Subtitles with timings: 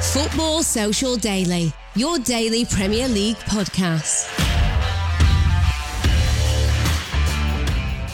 [0.00, 4.28] Football Social Daily, your daily Premier League podcast.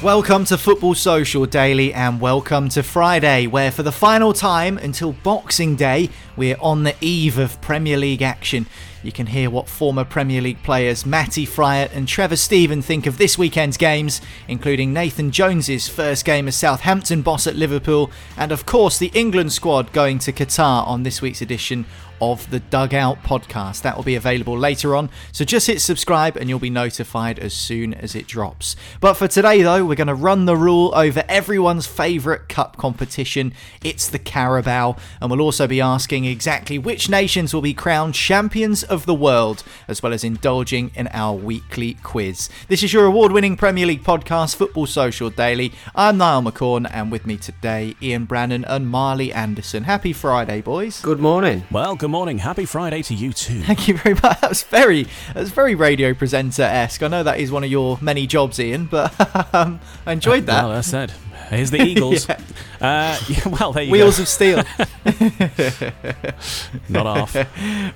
[0.03, 5.13] Welcome to Football Social Daily and welcome to Friday, where for the final time until
[5.13, 8.65] Boxing Day, we're on the eve of Premier League action.
[9.05, 13.19] You can hear what former Premier League players Matty Fryatt and Trevor Steven think of
[13.19, 18.65] this weekend's games, including Nathan Jones's first game as Southampton boss at Liverpool, and of
[18.65, 21.85] course the England squad going to Qatar on this week's edition
[22.21, 23.83] of the Dugout podcast.
[23.83, 27.55] That will be available later on, so just hit subscribe and you'll be notified as
[27.55, 28.77] soon as it drops.
[29.01, 33.53] But for today, though, we're going to run the rule over everyone's favourite cup competition.
[33.83, 38.83] It's the Carabao, and we'll also be asking exactly which nations will be crowned champions
[38.83, 42.49] of the world, as well as indulging in our weekly quiz.
[42.69, 45.73] This is your award winning Premier League podcast, Football Social Daily.
[45.95, 49.85] I'm Niall McCorn, and with me today, Ian Brannan and Marley Anderson.
[49.85, 51.01] Happy Friday, boys.
[51.01, 51.65] Good morning.
[51.71, 52.39] Well, good morning.
[52.39, 53.63] Happy Friday to you too.
[53.63, 54.41] Thank you very much.
[54.41, 57.03] That was very, that was very radio presenter esque.
[57.03, 59.13] I know that is one of your many jobs, Ian, but
[59.55, 60.65] um, I enjoyed that.
[60.65, 61.13] Well, that's it.
[61.51, 62.29] Here's the Eagles.
[62.29, 62.39] Yeah.
[62.81, 64.23] uh, yeah, well, there you Wheels go.
[64.23, 64.59] of steel.
[66.89, 67.35] Not off.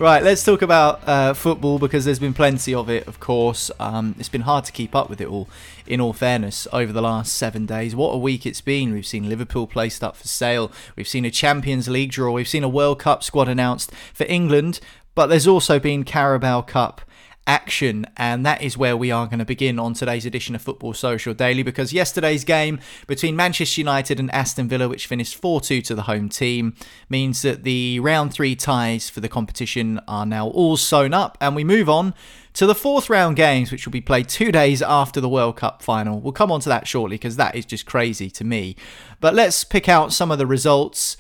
[0.01, 3.71] right, let's talk about uh, football because there's been plenty of it, of course.
[3.81, 5.49] Um, it's been hard to keep up with it all,
[5.87, 7.95] in all fairness, over the last seven days.
[7.95, 8.93] What a week it's been.
[8.93, 12.65] We've seen Liverpool placed up for sale, we've seen a Champions League draw, we've seen
[12.65, 14.81] a World Cup squad announced for England,
[15.15, 17.01] but there's also been Carabao Cup
[17.49, 20.93] action, and that is where we are going to begin on today's edition of Football
[20.93, 25.81] Social Daily because yesterday's game between Manchester United and Aston Villa, which finished 4 2
[25.83, 26.75] to the home team,
[27.09, 31.57] means that the round three ties for the competition are now all sewn up, and
[31.57, 32.15] we move on
[32.53, 35.81] to the fourth round games, which will be played two days after the World Cup
[35.81, 36.21] final.
[36.21, 38.77] We'll come on to that shortly because that is just crazy to me.
[39.21, 41.17] But let's pick out some of the results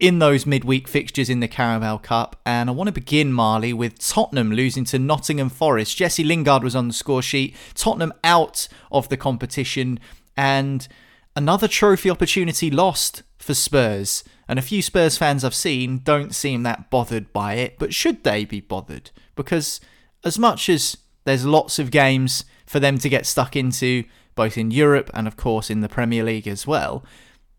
[0.00, 2.40] in those midweek fixtures in the Carabao Cup.
[2.46, 5.96] And I want to begin, Marley, with Tottenham losing to Nottingham Forest.
[5.96, 7.54] Jesse Lingard was on the score sheet.
[7.74, 10.00] Tottenham out of the competition.
[10.38, 10.88] And
[11.36, 14.24] another trophy opportunity lost for Spurs.
[14.48, 17.78] And a few Spurs fans I've seen don't seem that bothered by it.
[17.78, 19.10] But should they be bothered?
[19.36, 19.80] Because
[20.24, 24.70] as much as there's lots of games for them to get stuck into, both in
[24.70, 27.04] Europe and, of course, in the Premier League as well,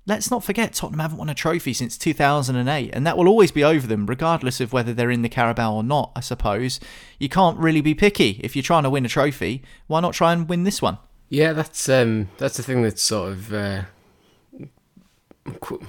[0.05, 3.63] let's not forget Tottenham haven't won a trophy since 2008, and that will always be
[3.63, 6.79] over them, regardless of whether they're in the Carabao or not, I suppose.
[7.19, 8.39] You can't really be picky.
[8.43, 10.97] If you're trying to win a trophy, why not try and win this one?
[11.29, 13.83] Yeah, that's um, that's the thing that's sort of uh,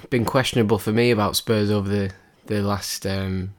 [0.08, 2.12] been questionable for me about Spurs over the
[2.46, 3.54] the last um,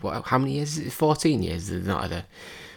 [0.00, 0.78] what, how many years?
[0.78, 0.92] Is it?
[0.92, 2.24] Fourteen years they've not had a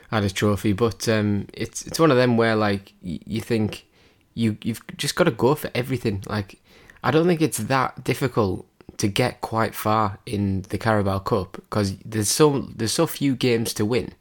[0.10, 3.86] had a trophy, but um, it's it's one of them where like you think
[4.34, 6.24] you you've just got to go for everything.
[6.28, 6.60] Like
[7.04, 8.66] I don't think it's that difficult
[8.98, 13.74] to get quite far in the Carabao Cup because there's so there's so few games
[13.74, 14.14] to win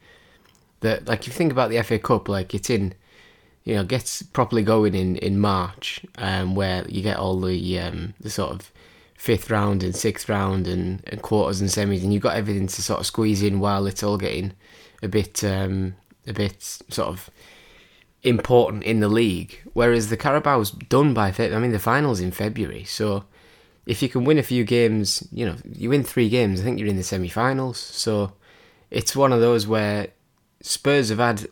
[0.80, 2.94] that like if you think about the FA Cup, like it's in
[3.64, 8.14] you know gets properly going in in March, um, where you get all the um,
[8.20, 8.72] the sort of
[9.14, 12.82] fifth round and sixth round and, and quarters and semis, and you've got everything to
[12.82, 14.52] sort of squeeze in while it's all getting
[15.02, 15.94] a bit um,
[16.26, 17.30] a bit sort of
[18.22, 19.60] important in the league.
[19.72, 23.24] Whereas the Carabao's done by I mean the finals in February, so
[23.84, 26.78] if you can win a few games, you know you win three games, I think
[26.78, 27.78] you're in the semi-finals.
[27.78, 28.32] So
[28.90, 30.08] it's one of those where
[30.60, 31.48] Spurs have had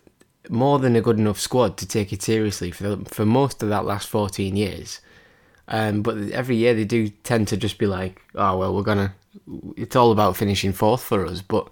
[0.49, 3.69] more than a good enough squad to take it seriously for the, for most of
[3.69, 5.01] that last 14 years.
[5.69, 9.15] Um, but every year they do tend to just be like, oh well, we're gonna.
[9.77, 11.43] It's all about finishing fourth for us.
[11.43, 11.69] But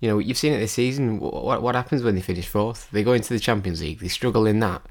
[0.00, 1.20] you know, you've seen it this season.
[1.20, 2.90] What what happens when they finish fourth?
[2.90, 4.00] They go into the Champions League.
[4.00, 4.82] They struggle in that.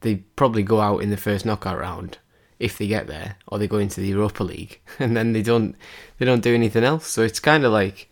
[0.00, 2.18] They probably go out in the first knockout round
[2.58, 5.76] if they get there, or they go into the Europa League, and then they don't
[6.18, 7.06] they don't do anything else.
[7.06, 8.10] So it's kind of like,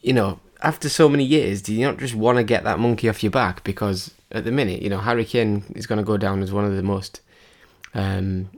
[0.00, 3.08] you know, after so many years, do you not just want to get that monkey
[3.08, 3.64] off your back?
[3.64, 6.64] Because at the minute, you know, Harry Kane is going to go down as one
[6.64, 7.20] of the most
[7.94, 8.48] um,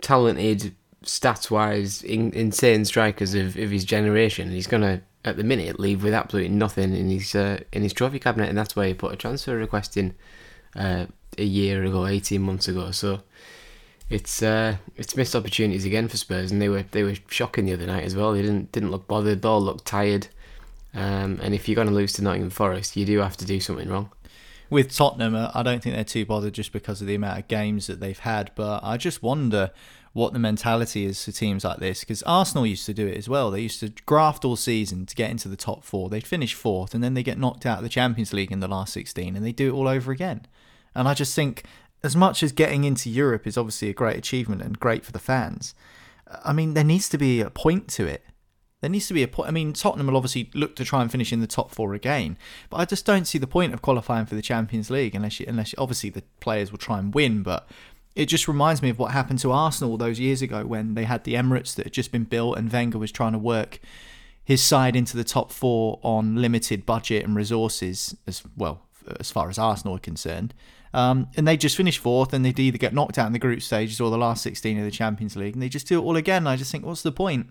[0.00, 0.74] talented,
[1.04, 4.50] stats wise, in, insane strikers of, of his generation.
[4.50, 7.92] He's going to, at the minute, leave with absolutely nothing in his uh, in his
[7.92, 10.14] trophy cabinet, and that's why he put a transfer request in
[10.74, 12.90] uh, a year ago, eighteen months ago.
[12.90, 13.20] So
[14.10, 17.74] It's uh, it's missed opportunities again for Spurs, and they were they were shocking the
[17.74, 18.32] other night as well.
[18.32, 19.42] They didn't didn't look bothered.
[19.42, 20.28] They all looked tired.
[20.94, 23.60] Um, and if you're going to lose to Nottingham Forest, you do have to do
[23.60, 24.10] something wrong.
[24.70, 27.48] With Tottenham, uh, I don't think they're too bothered just because of the amount of
[27.48, 28.50] games that they've had.
[28.54, 29.70] But I just wonder
[30.12, 33.28] what the mentality is for teams like this because Arsenal used to do it as
[33.28, 33.50] well.
[33.50, 36.08] They used to graft all season to get into the top four.
[36.08, 38.68] They'd finish fourth and then they get knocked out of the Champions League in the
[38.68, 40.46] last 16 and they do it all over again.
[40.94, 41.64] And I just think,
[42.02, 45.18] as much as getting into Europe is obviously a great achievement and great for the
[45.18, 45.74] fans,
[46.44, 48.24] I mean, there needs to be a point to it.
[48.80, 49.48] There needs to be a point.
[49.48, 52.38] I mean, Tottenham will obviously look to try and finish in the top four again,
[52.70, 55.46] but I just don't see the point of qualifying for the Champions League unless you,
[55.48, 57.42] unless you, obviously the players will try and win.
[57.42, 57.68] But
[58.14, 61.24] it just reminds me of what happened to Arsenal those years ago when they had
[61.24, 63.80] the Emirates that had just been built and Wenger was trying to work
[64.44, 68.82] his side into the top four on limited budget and resources as well
[69.20, 70.54] as far as Arsenal are concerned.
[70.94, 73.60] Um, and they just finished fourth, and they'd either get knocked out in the group
[73.60, 76.16] stages or the last 16 of the Champions League, and they just do it all
[76.16, 76.46] again.
[76.46, 77.48] I just think, what's the point?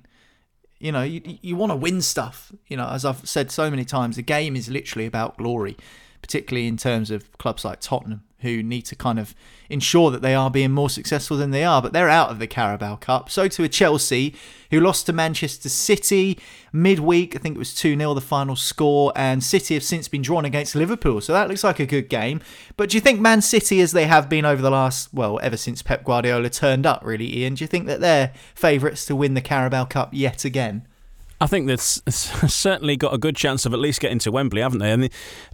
[0.79, 2.51] You know, you, you want to win stuff.
[2.67, 5.77] You know, as I've said so many times, the game is literally about glory,
[6.23, 9.33] particularly in terms of clubs like Tottenham who need to kind of
[9.69, 11.81] ensure that they are being more successful than they are.
[11.81, 13.29] But they're out of the Carabao Cup.
[13.29, 14.35] So to a Chelsea
[14.71, 16.37] who lost to Manchester City
[16.71, 17.35] midweek.
[17.35, 19.11] I think it was 2 0 the final score.
[19.15, 21.21] And City have since been drawn against Liverpool.
[21.21, 22.41] So that looks like a good game.
[22.75, 25.57] But do you think Man City, as they have been over the last, well, ever
[25.57, 29.33] since Pep Guardiola turned up, really, Ian, do you think that they're favourites to win
[29.33, 30.86] the Carabao Cup yet again?
[31.39, 34.79] I think they've certainly got a good chance of at least getting to Wembley, haven't
[34.79, 34.91] they?
[34.91, 35.09] And,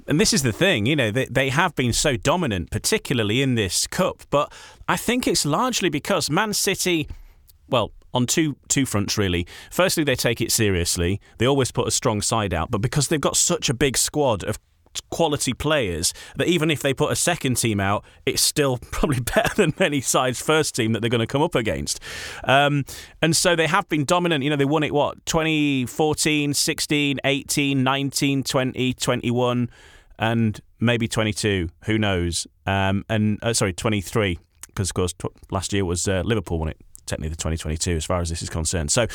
[0.07, 3.56] and this is the thing, you know, they, they have been so dominant, particularly in
[3.56, 4.24] this cup.
[4.30, 4.51] But
[4.88, 7.09] I think it's largely because Man City,
[7.68, 9.47] well, on two two fronts really.
[9.71, 11.19] Firstly, they take it seriously.
[11.39, 14.44] They always put a strong side out, but because they've got such a big squad
[14.44, 14.59] of
[15.10, 19.54] quality players that even if they put a second team out, it's still probably better
[19.56, 22.00] than many sides' first team that they're going to come up against.
[22.44, 22.86] Um,
[23.22, 24.44] and so they have been dominant.
[24.44, 29.69] You know, they won it, what, 2014, 16, 18, 19, 20, 21,
[30.19, 31.69] and maybe 22.
[31.86, 32.48] Who knows?
[32.66, 35.13] Um, and uh, sorry, 23, because of course,
[35.51, 38.50] last year was uh, Liverpool won it technically the 2022 as far as this is
[38.50, 38.92] concerned.
[38.92, 39.07] So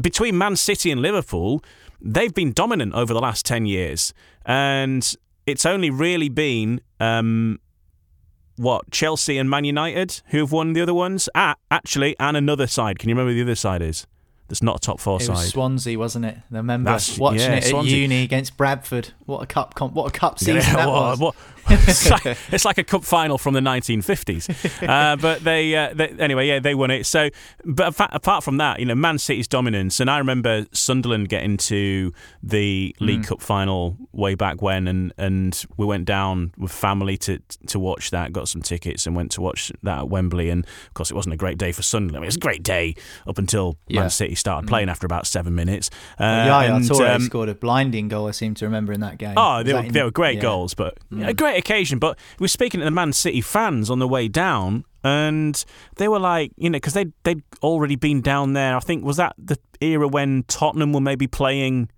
[0.00, 1.62] between Man City and Liverpool,
[2.04, 4.12] they've been dominant over the last 10 years.
[4.46, 5.14] And
[5.46, 7.58] it's only really been um,
[8.56, 11.28] what Chelsea and Man United who have won the other ones.
[11.34, 12.98] Ah, actually, and another side.
[12.98, 14.06] Can you remember the other side is?
[14.48, 15.32] That's not a top four it side.
[15.36, 16.36] Was Swansea, wasn't it?
[16.52, 17.96] I remember That's- watching yeah, it at Swansea.
[17.96, 19.08] uni against Bradford.
[19.24, 19.74] What a cup!
[19.74, 21.18] Comp, what a cup season Yeah, that what- was.
[21.18, 21.34] what-
[21.70, 24.44] it's, like, it's like a cup final from the 1950s.
[24.94, 27.06] Uh, but they, uh, they, anyway, yeah, they won it.
[27.06, 27.30] So,
[27.64, 32.12] but apart, from that, you know, Man City's dominance, and I remember Sunderland getting to
[32.42, 33.26] the League Mm.
[33.26, 37.38] Cup final way back when, and and we went down with family to
[37.68, 38.32] to watch that.
[38.32, 40.50] Got some tickets and went to watch that at Wembley.
[40.50, 42.16] And of course, it wasn't a great day for Sunderland.
[42.16, 42.94] I mean, it was a great day
[43.26, 44.00] up until Yeah.
[44.00, 45.88] Man City started playing after about seven minutes.
[46.18, 48.28] Uh, Well, Yaya and, Toure um, scored a blinding goal.
[48.28, 49.34] I seem to remember in that game.
[49.36, 50.42] Oh, they were, in- they were great yeah.
[50.42, 51.98] goals, but a great occasion.
[51.98, 55.64] But we were speaking to the Man City fans on the way down, and
[55.96, 58.76] they were like, you know, because they they'd already been down there.
[58.76, 61.90] I think was that the era when Tottenham were maybe playing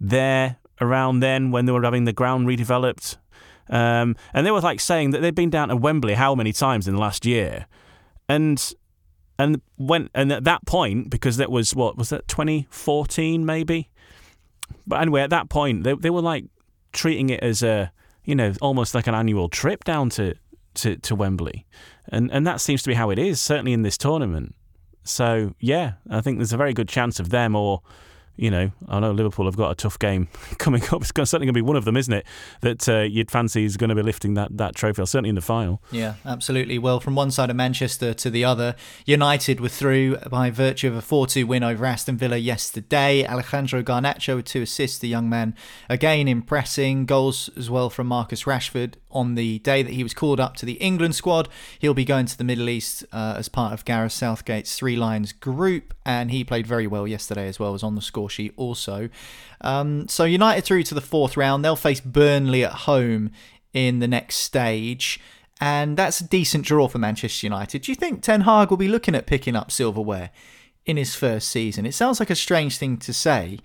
[0.00, 3.16] there around then when they were having the ground redeveloped.
[3.70, 6.88] Um, and they were like saying that they'd been down to Wembley how many times
[6.88, 7.66] in the last year,
[8.28, 8.72] and
[9.38, 13.90] and when and at that point because that was what was that 2014 maybe.
[14.86, 16.46] But anyway, at that point they they were like
[16.92, 17.92] treating it as a
[18.28, 20.34] you know almost like an annual trip down to
[20.74, 21.66] to, to Wembley,
[22.10, 24.54] and and that seems to be how it is certainly in this tournament.
[25.02, 27.80] So yeah, I think there's a very good chance of them or.
[28.38, 30.28] You know, I know Liverpool have got a tough game
[30.58, 31.02] coming up.
[31.02, 32.24] It's certainly going to be one of them, isn't it?
[32.60, 35.40] That uh, you'd fancy is going to be lifting that, that trophy, certainly in the
[35.40, 35.82] final.
[35.90, 36.78] Yeah, absolutely.
[36.78, 40.94] Well, from one side of Manchester to the other, United were through by virtue of
[40.94, 43.26] a 4 2 win over Aston Villa yesterday.
[43.26, 45.56] Alejandro Garnacho with two assists, the young man
[45.88, 47.06] again impressing.
[47.06, 50.66] Goals as well from Marcus Rashford on the day that he was called up to
[50.66, 51.48] the England squad.
[51.78, 55.32] He'll be going to the Middle East uh, as part of Gareth Southgate's Three Lions
[55.32, 59.08] group, and he played very well yesterday as well, was on the score also.
[59.60, 61.64] Um, so United through to the fourth round.
[61.64, 63.30] They'll face Burnley at home
[63.72, 65.20] in the next stage.
[65.60, 67.82] And that's a decent draw for Manchester United.
[67.82, 70.30] Do you think Ten Hag will be looking at picking up silverware
[70.86, 71.84] in his first season?
[71.84, 73.58] It sounds like a strange thing to say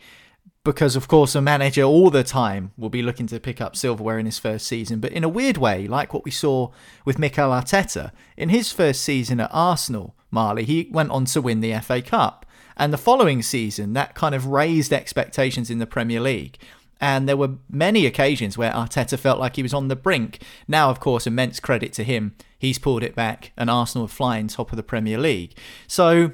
[0.63, 4.17] because, of course, a manager all the time will be looking to pick up silverware
[4.17, 4.99] in his first season.
[4.99, 6.71] But in a weird way, like what we saw
[7.05, 11.59] with Mikel Arteta, in his first season at Arsenal, Marley, he went on to win
[11.59, 12.45] the FA Cup.
[12.77, 16.57] And the following season, that kind of raised expectations in the Premier League.
[17.01, 20.41] and there were many occasions where Arteta felt like he was on the brink.
[20.69, 22.33] Now, of course, immense credit to him.
[22.57, 25.53] He's pulled it back, and Arsenal are flying top of the Premier League.
[25.85, 26.31] So,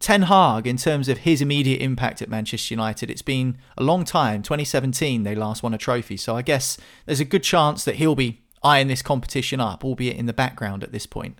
[0.00, 4.04] Ten Hag, in terms of his immediate impact at Manchester United, it's been a long
[4.04, 4.42] time.
[4.42, 6.16] 2017, they last won a trophy.
[6.16, 10.16] So, I guess there's a good chance that he'll be eyeing this competition up, albeit
[10.16, 11.38] in the background at this point.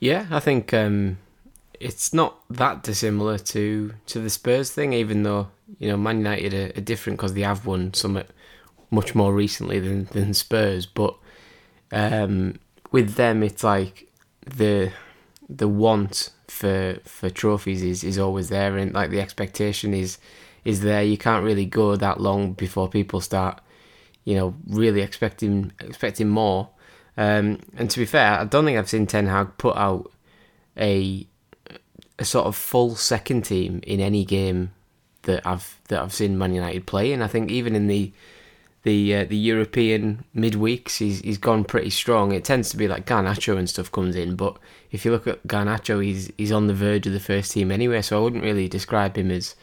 [0.00, 1.18] Yeah, I think um,
[1.80, 6.54] it's not that dissimilar to to the Spurs thing, even though you know Man United
[6.54, 8.22] are, are different because they have won some
[8.90, 10.86] much more recently than than Spurs.
[10.86, 11.16] But
[11.92, 12.58] um,
[12.90, 14.08] with them, it's like
[14.44, 14.92] the
[15.48, 20.18] the want for for trophies is, is always there, and like the expectation is
[20.64, 21.02] is there.
[21.02, 23.60] You can't really go that long before people start,
[24.24, 26.70] you know, really expecting expecting more.
[27.16, 30.12] Um, and to be fair, I don't think I've seen Ten Hag put out
[30.76, 31.26] a
[32.18, 34.72] a sort of full second team in any game
[35.22, 38.12] that I've that I've seen Man United play, and I think even in the
[38.82, 42.32] the uh, the European midweeks, he's he's gone pretty strong.
[42.32, 44.56] It tends to be like Garnacho and stuff comes in, but
[44.90, 48.02] if you look at Garnacho, he's he's on the verge of the first team anyway.
[48.02, 49.54] So I wouldn't really describe him as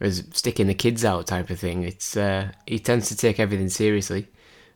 [0.00, 1.82] as sticking the kids out type of thing.
[1.84, 4.28] It's uh, he tends to take everything seriously.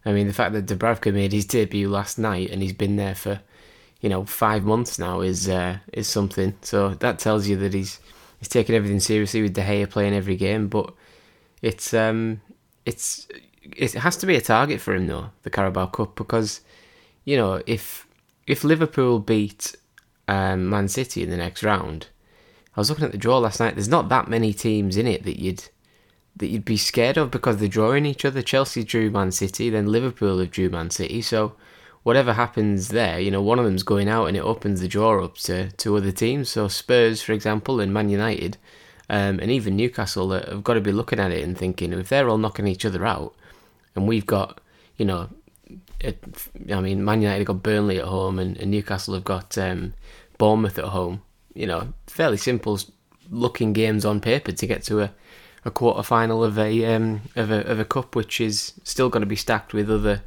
[0.04, 3.14] I mean, the fact that Dubravka made his debut last night and he's been there
[3.14, 3.40] for
[4.02, 6.54] you know five months now is uh, is something.
[6.60, 8.00] So that tells you that he's
[8.38, 10.68] he's taking everything seriously with De Gea playing every game.
[10.68, 10.92] But
[11.62, 12.42] it's um
[12.84, 13.26] it's
[13.62, 16.60] it has to be a target for him though the Carabao Cup because
[17.24, 18.06] you know if
[18.46, 19.76] if Liverpool beat
[20.26, 22.08] um, Man City in the next round,
[22.76, 23.76] I was looking at the draw last night.
[23.76, 25.64] There's not that many teams in it that you'd
[26.34, 28.42] that you'd be scared of because they're drawing each other.
[28.42, 31.22] Chelsea drew Man City, then Liverpool have drew Man City.
[31.22, 31.54] So
[32.02, 35.24] whatever happens there, you know, one of them's going out and it opens the draw
[35.24, 36.48] up to, to other teams.
[36.50, 38.56] So Spurs, for example, and Man United,
[39.08, 42.28] um, and even Newcastle have got to be looking at it and thinking if they're
[42.28, 43.34] all knocking each other out,
[43.94, 44.60] and we've got,
[44.96, 45.28] you know,
[46.00, 46.22] it,
[46.72, 49.94] I mean, Man United have got Burnley at home, and, and Newcastle have got um,
[50.38, 51.22] Bournemouth at home.
[51.54, 52.80] You know, fairly simple
[53.30, 55.12] looking games on paper to get to a,
[55.64, 59.20] a quarter final of a um, of a of a cup, which is still going
[59.20, 60.22] to be stacked with other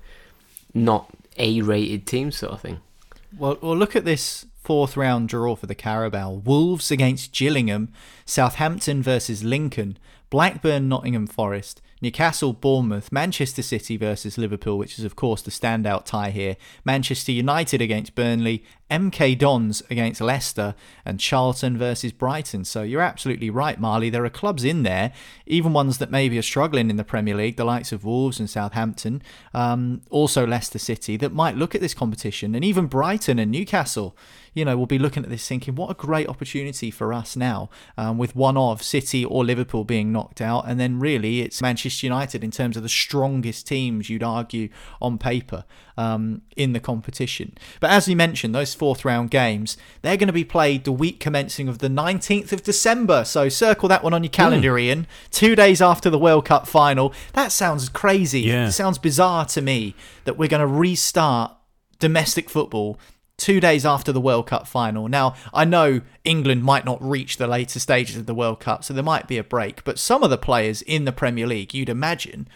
[0.74, 2.82] not a-rated team sort of thing.
[3.38, 7.92] Well, well, look at this fourth round draw for the Carabao: Wolves against Gillingham,
[8.26, 9.98] Southampton versus Lincoln,
[10.30, 16.06] Blackburn, Nottingham Forest, Newcastle, Bournemouth, Manchester City versus Liverpool, which is of course the standout
[16.06, 22.66] tie here, Manchester United against Burnley, MK Dons against Leicester, and Charlton versus Brighton.
[22.66, 24.10] So you're absolutely right, Marley.
[24.10, 25.12] There are clubs in there,
[25.46, 28.50] even ones that maybe are struggling in the Premier League, the likes of Wolves and
[28.50, 29.24] Southampton,
[29.54, 34.16] um, also Leicester City, that might look at this competition, and even Brighton and Newcastle
[34.56, 37.70] you know, will be looking at this thinking, what a great opportunity for us now,
[37.98, 42.08] um, with one of City or Liverpool being knocked out, and then really it's Manchester
[42.08, 44.70] United in terms of the strongest teams you'd argue
[45.02, 45.66] on paper
[45.98, 47.54] um, in the competition.
[47.82, 51.20] But as we mentioned, those fourth round games they're going to be played the week
[51.20, 53.26] commencing of the 19th of December.
[53.26, 54.82] So circle that one on your calendar, mm.
[54.82, 55.08] Ian.
[55.32, 57.14] Two days after the World Cup final.
[57.34, 58.42] That sounds crazy.
[58.42, 58.68] Yeah.
[58.68, 61.56] It sounds bizarre to me that we're going to restart
[62.00, 63.00] domestic football
[63.38, 65.08] two days after the World Cup final.
[65.08, 68.94] Now, I know England might not reach the later stages of the World Cup, so
[68.94, 71.90] there might be a break, but some of the players in the Premier League, you'd
[71.90, 72.48] imagine,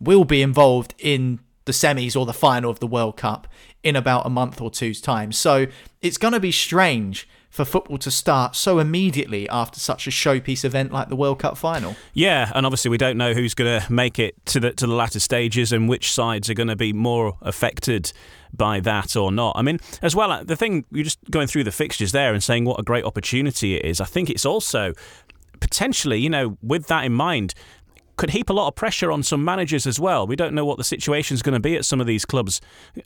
[0.00, 3.46] will be involved in the semis or the final of the World Cup
[3.82, 5.32] in about a month or two's time.
[5.32, 5.66] So
[6.02, 10.64] it's going to be strange for football to start so immediately after such a showpiece
[10.64, 11.96] event like the World Cup final.
[12.12, 14.94] Yeah, and obviously we don't know who's going to make it to the to the
[14.94, 18.12] latter stages and which sides are going to be more affected
[18.52, 19.56] by that or not.
[19.56, 22.42] I mean, as well, uh, the thing you're just going through the fixtures there and
[22.44, 24.00] saying what a great opportunity it is.
[24.00, 24.92] I think it's also
[25.60, 27.54] potentially, you know, with that in mind,
[28.18, 30.26] could heap a lot of pressure on some managers as well.
[30.26, 32.60] We don't know what the situation is going to be at some of these clubs,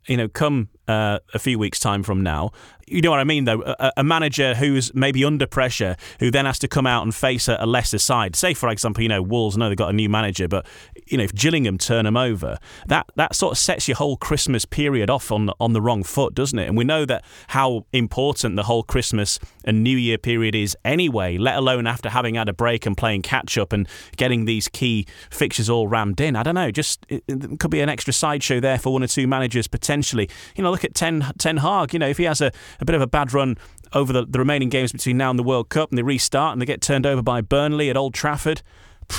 [0.07, 2.51] you know, come uh, a few weeks' time from now.
[2.87, 3.63] You know what I mean, though?
[3.63, 7.49] A, a, manager who's maybe under pressure, who then has to come out and face
[7.49, 8.37] a, a, lesser side.
[8.37, 10.67] Say, for example, you know, Wolves know they've got a new manager, but
[11.07, 14.65] you know, if Gillingham turn them over, that that sort of sets your whole Christmas
[14.65, 16.69] period off on on the wrong foot, doesn't it?
[16.69, 21.39] And we know that how important the whole Christmas and New Year period is anyway.
[21.39, 25.07] Let alone after having had a break and playing catch up and getting these key
[25.31, 26.37] fixtures all rammed in.
[26.37, 26.71] I don't know.
[26.71, 30.29] Just it, it could be an extra sideshow there for one or two managers potentially.
[30.57, 31.93] You know, look at Ten Ten Hag.
[31.93, 33.57] You know, if he has a, a bit of a bad run
[33.93, 36.63] over the, the remaining games between now and the World Cup, and they restart and
[36.63, 38.63] they get turned over by Burnley at Old Trafford,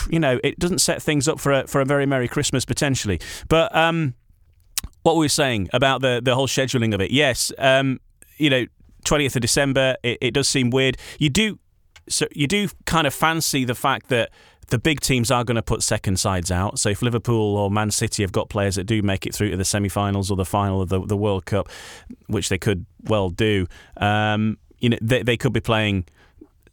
[0.10, 3.20] you know, it doesn't set things up for a, for a very merry Christmas potentially.
[3.48, 4.16] But um,
[5.04, 7.12] what were we saying about the the whole scheduling of it?
[7.12, 8.00] Yes, um,
[8.38, 8.66] you know,
[9.06, 9.98] twentieth of December.
[10.04, 10.98] It, it does seem weird.
[11.20, 11.60] You do
[12.10, 14.32] so you do kind of fancy the fact that
[14.74, 16.80] the big teams are going to put second sides out.
[16.80, 19.56] So if Liverpool or Man City have got players that do make it through to
[19.56, 21.70] the semi-finals or the final of the, the World Cup,
[22.26, 26.06] which they could well do, um, you know, they, they could be playing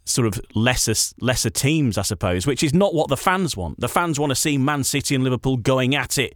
[0.07, 3.81] sort of lesser lesser teams, I suppose, which is not what the fans want.
[3.81, 6.35] The fans want to see Man City and Liverpool going at it,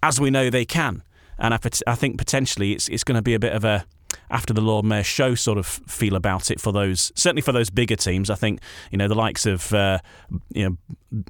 [0.00, 1.02] as we know they can.
[1.40, 1.58] And I,
[1.88, 3.84] I think potentially it's it's going to be a bit of a
[4.30, 7.70] after the Lord Mayor show sort of feel about it for those certainly for those
[7.70, 8.30] bigger teams.
[8.30, 9.98] I think you know the likes of uh,
[10.52, 10.76] you know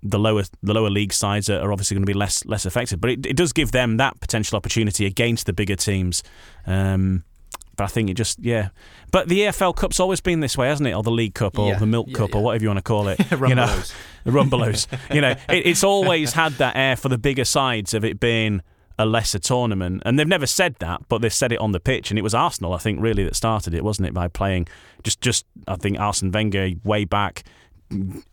[0.02, 3.10] the lower the lower league sides are, obviously going to be less less affected, but
[3.10, 6.22] it, it, does give them that potential opportunity against the bigger teams.
[6.66, 7.24] Um,
[7.76, 8.68] but I think it just yeah.
[9.10, 10.92] But the EFL Cup's always been this way, hasn't it?
[10.92, 11.78] Or the League Cup, or yeah.
[11.78, 12.38] the Milk yeah, Cup, yeah.
[12.38, 13.18] or whatever you want to call it.
[13.30, 13.82] you know,
[14.24, 14.86] the Rumbelows.
[15.14, 18.62] you know, it, it's always had that air for the bigger sides of it being
[18.98, 20.02] a lesser tournament.
[20.04, 22.10] And they've never said that, but they've said it on the pitch.
[22.10, 24.14] And it was Arsenal, I think, really that started it, wasn't it?
[24.14, 24.68] By playing
[25.02, 27.44] just, just I think Arsene Wenger way back.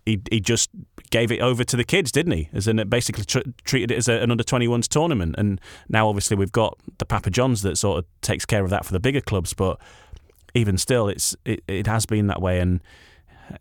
[0.06, 0.70] He, he just
[1.10, 2.50] gave it over to the kids, didn't he?
[2.54, 5.36] As in, it basically tr- treated it as a, an under 21s tournament.
[5.38, 8.86] And now, obviously, we've got the Papa John's that sort of takes care of that
[8.86, 9.54] for the bigger clubs.
[9.54, 9.80] But
[10.54, 12.60] even still, it's it, it has been that way.
[12.60, 12.82] And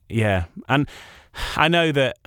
[0.09, 0.89] yeah, and
[1.57, 2.19] I know that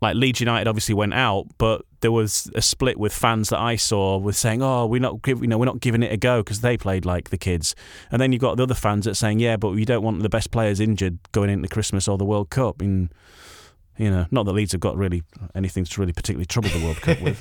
[0.00, 3.76] like Leeds United obviously went out, but there was a split with fans that I
[3.76, 6.42] saw with saying, "Oh, we're not, give, you know, we're not giving it a go
[6.42, 7.74] because they played like the kids."
[8.10, 10.30] And then you've got the other fans that saying, "Yeah, but you don't want the
[10.30, 12.80] best players injured going into Christmas or the World Cup."
[14.00, 15.22] You know, not that Leeds have got really
[15.54, 17.38] anything to really particularly trouble the World Cup with.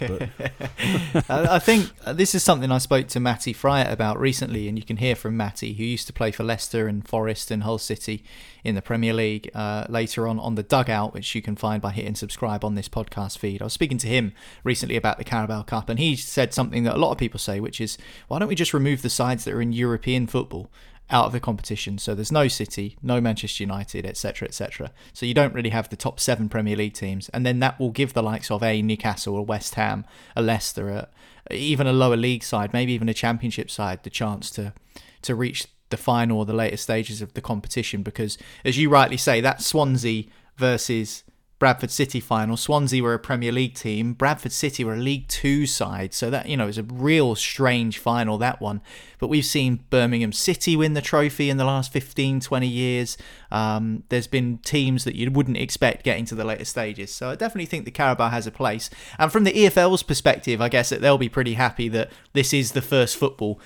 [1.26, 4.78] But I think uh, this is something I spoke to Matty Fryatt about recently, and
[4.78, 7.78] you can hear from Matty, who used to play for Leicester and Forest and Hull
[7.78, 8.26] City
[8.66, 9.50] in the Premier League.
[9.56, 12.90] Uh, later on on the dugout, which you can find by hitting subscribe on this
[12.90, 13.62] podcast feed.
[13.62, 14.34] I was speaking to him
[14.66, 17.62] recently about the Carabao Cup, and he said something that a lot of people say,
[17.62, 17.98] which is,
[18.28, 20.70] why don't we just remove the sides that are in European football?
[21.10, 21.98] Out of the competition.
[21.98, 24.92] So there's no City, no Manchester United, etc., etc.
[25.14, 27.92] So you don't really have the top seven Premier League teams, and then that will
[27.92, 31.08] give the likes of a Newcastle, a West Ham, a Leicester, a,
[31.54, 34.74] even a lower league side, maybe even a Championship side, the chance to
[35.22, 38.04] to reach the final or the later stages of the competition.
[38.04, 40.26] Because as you rightly say, that Swansea
[40.56, 41.24] versus
[41.60, 42.56] Bradford City final.
[42.56, 44.14] Swansea were a Premier League team.
[44.14, 46.14] Bradford City were a League Two side.
[46.14, 48.82] So that, you know, is a real strange final, that one.
[49.20, 53.18] But we've seen Birmingham City win the trophy in the last 15, 20 years.
[53.52, 57.14] Um, there's been teams that you wouldn't expect getting to the later stages.
[57.14, 58.90] So I definitely think the Carabao has a place.
[59.18, 62.72] And from the EFL's perspective, I guess that they'll be pretty happy that this is
[62.72, 63.60] the first football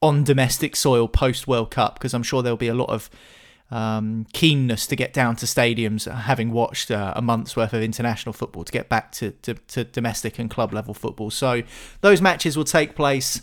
[0.00, 3.10] on domestic soil post World Cup because I'm sure there'll be a lot of
[3.70, 8.32] um, keenness to get down to stadiums, having watched uh, a month's worth of international
[8.32, 11.30] football, to get back to, to, to domestic and club level football.
[11.30, 11.62] So
[12.00, 13.42] those matches will take place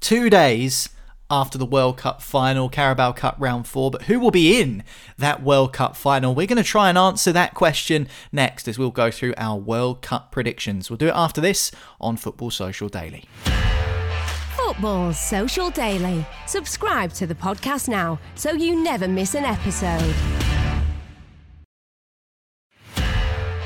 [0.00, 0.88] two days
[1.28, 3.90] after the World Cup final, Carabao Cup round four.
[3.90, 4.84] But who will be in
[5.18, 6.34] that World Cup final?
[6.34, 10.02] We're going to try and answer that question next as we'll go through our World
[10.02, 10.88] Cup predictions.
[10.88, 13.24] We'll do it after this on Football Social Daily.
[14.66, 16.26] Football Social Daily.
[16.48, 20.12] Subscribe to the podcast now so you never miss an episode.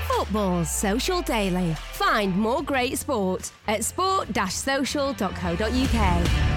[0.06, 1.74] Football Social Daily.
[1.92, 6.49] Find more great sport at sport-social.co.uk.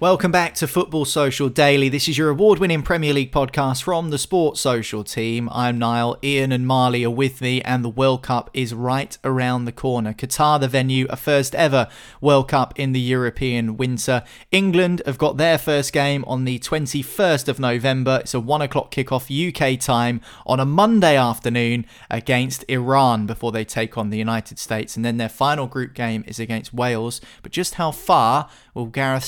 [0.00, 1.90] Welcome back to Football Social Daily.
[1.90, 5.50] This is your award winning Premier League podcast from the Sports Social team.
[5.52, 9.66] I'm Niall, Ian and Marley are with me, and the World Cup is right around
[9.66, 10.14] the corner.
[10.14, 11.86] Qatar, the venue, a first ever
[12.22, 14.24] World Cup in the European winter.
[14.50, 18.20] England have got their first game on the 21st of November.
[18.22, 23.66] It's a one o'clock kickoff UK time on a Monday afternoon against Iran before they
[23.66, 24.96] take on the United States.
[24.96, 27.20] And then their final group game is against Wales.
[27.42, 29.24] But just how far will Gareth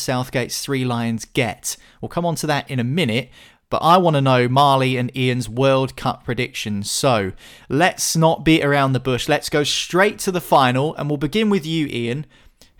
[0.62, 1.76] Three Lions get?
[2.00, 3.30] We'll come on to that in a minute.
[3.68, 6.90] But I want to know Marley and Ian's World Cup predictions.
[6.90, 7.32] So
[7.70, 9.30] let's not beat around the bush.
[9.30, 10.94] Let's go straight to the final.
[10.96, 12.26] And we'll begin with you, Ian.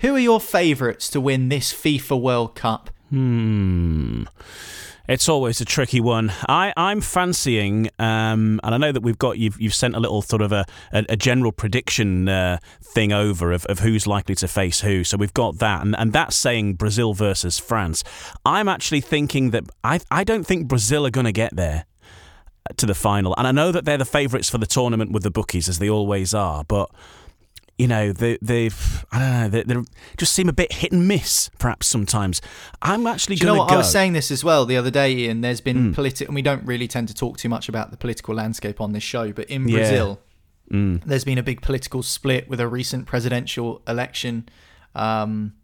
[0.01, 2.91] Who are your favourites to win this FIFA World Cup?
[3.09, 4.25] Hmm.
[5.09, 6.33] It's always a tricky one.
[6.49, 10.23] I, I'm fancying, um, and I know that we've got you've you've sent a little
[10.23, 14.47] sort of a, a, a general prediction uh, thing over of, of who's likely to
[14.47, 15.03] face who.
[15.03, 18.05] So we've got that, and, and that's saying Brazil versus France.
[18.45, 21.85] I'm actually thinking that I I don't think Brazil are going to get there
[22.77, 25.33] to the final, and I know that they're the favourites for the tournament with the
[25.33, 26.91] bookies as they always are, but
[27.83, 29.81] you know, they, they've, I don't know, they, they
[30.17, 32.41] just seem a bit hit and miss, perhaps sometimes.
[32.81, 33.69] I'm actually Do you going know to what?
[33.71, 33.75] go.
[33.75, 35.41] I was saying this as well the other day, Ian.
[35.41, 35.95] There's been Mm.
[35.95, 38.93] political, and we don't really tend to talk too much about the political landscape on
[38.93, 39.79] this show, but in Yeah.
[39.79, 40.21] Brazil,
[40.73, 41.03] Mm.
[41.05, 44.49] there's been a big political split with a recent presidential election
[44.95, 45.55] um,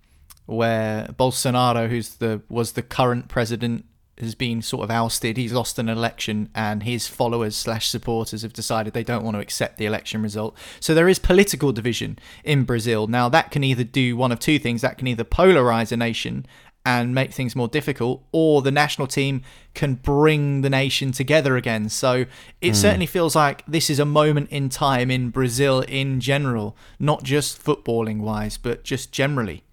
[0.46, 3.84] where Bolsonaro, who's the was the current president
[4.20, 5.36] has been sort of ousted.
[5.36, 9.40] He's lost an election, and his followers slash supporters have decided they don't want to
[9.40, 10.56] accept the election result.
[10.80, 13.28] So there is political division in Brazil now.
[13.28, 14.82] That can either do one of two things.
[14.82, 16.46] That can either polarize a nation
[16.86, 19.42] and make things more difficult, or the national team
[19.74, 21.88] can bring the nation together again.
[21.90, 22.24] So
[22.62, 22.74] it mm.
[22.74, 27.62] certainly feels like this is a moment in time in Brazil in general, not just
[27.62, 29.64] footballing wise, but just generally.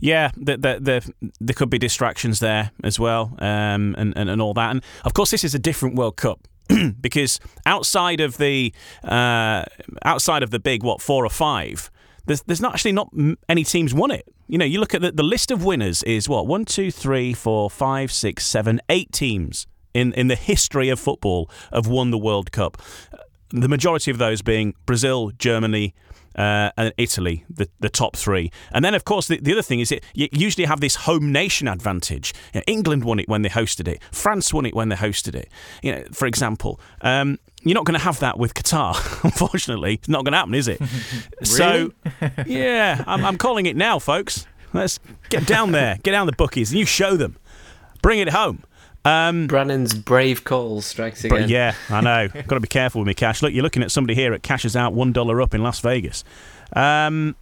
[0.00, 1.00] Yeah, there, there,
[1.40, 4.70] there could be distractions there as well, um, and, and, and all that.
[4.70, 6.46] And of course, this is a different World Cup.
[7.00, 9.64] because outside of the uh,
[10.04, 11.90] outside of the big what four or five,
[12.26, 13.10] there's there's not actually not
[13.48, 14.26] any teams won it.
[14.46, 17.32] You know, you look at the, the list of winners is what one, two, three,
[17.34, 22.18] four, five, six, seven, eight teams in in the history of football have won the
[22.18, 22.80] World Cup.
[23.50, 25.94] The majority of those being Brazil, Germany,
[26.38, 28.50] uh, and Italy, the, the top three.
[28.72, 31.32] And then, of course, the, the other thing is it, you usually have this home
[31.32, 32.32] nation advantage.
[32.54, 34.00] You know, England won it when they hosted it.
[34.12, 35.50] France won it when they hosted it.
[35.82, 36.80] You know, for example.
[37.02, 39.94] Um, you're not going to have that with Qatar, unfortunately.
[39.94, 40.80] It's not going to happen, is it?
[41.42, 41.92] so,
[42.46, 44.46] yeah, I'm, I'm calling it now, folks.
[44.72, 47.36] Let's get down there, get down the bookies, and you show them.
[48.00, 48.62] Bring it home.
[49.08, 51.48] Um, Brannon's brave call strikes again.
[51.48, 52.28] yeah, I know.
[52.46, 53.42] Got to be careful with me, Cash.
[53.42, 56.24] Look, you're looking at somebody here at Cashes Out one dollar up in Las Vegas.
[56.74, 57.34] Um,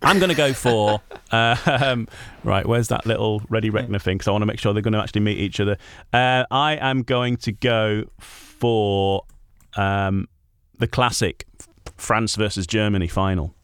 [0.00, 2.08] I'm going to go for uh, um,
[2.42, 2.66] right.
[2.66, 4.16] Where's that little ready reckoner thing?
[4.16, 5.76] Because I want to make sure they're going to actually meet each other.
[6.12, 9.24] Uh, I am going to go for
[9.76, 10.28] um,
[10.78, 11.46] the classic
[11.96, 13.54] France versus Germany final.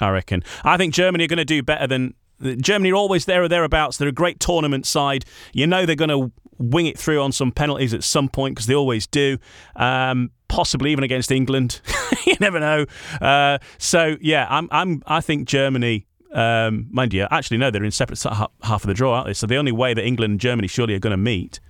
[0.00, 0.44] I reckon.
[0.64, 3.96] I think Germany are going to do better than Germany are always there or thereabouts.
[3.96, 5.24] They're a great tournament side.
[5.52, 8.66] You know they're going to wing it through on some penalties at some point because
[8.66, 9.38] they always do.
[9.76, 11.80] Um, possibly even against England.
[12.26, 12.86] you never know.
[13.20, 16.06] Uh, so yeah, I'm, I'm, I think Germany.
[16.32, 19.32] Um, mind you, actually no, they're in separate half of the draw, aren't they?
[19.32, 21.60] So the only way that England and Germany surely are going to meet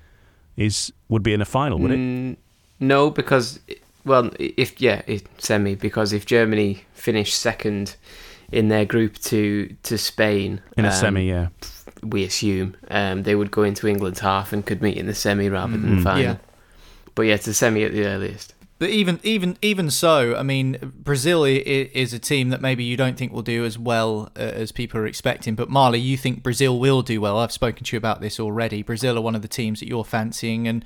[0.57, 1.99] is would be in a final, would it?
[1.99, 2.37] Mm,
[2.81, 3.61] no, because
[4.05, 5.03] well, if yeah,
[5.39, 7.97] semi because if Germany finish second
[8.53, 11.29] in their group to to Spain in a um, semi.
[11.29, 11.49] Yeah,
[12.03, 15.49] we assume um, they would go into England's half and could meet in the semi
[15.49, 16.23] rather than final.
[16.23, 16.37] Yeah.
[17.15, 18.55] But yeah, it's a semi at the earliest.
[18.79, 23.17] But even even even so, I mean, Brazil is a team that maybe you don't
[23.17, 25.55] think will do as well uh, as people are expecting.
[25.55, 27.39] But Marley, you think Brazil will do well?
[27.39, 28.83] I've spoken to you about this already.
[28.83, 30.85] Brazil are one of the teams that you're fancying, and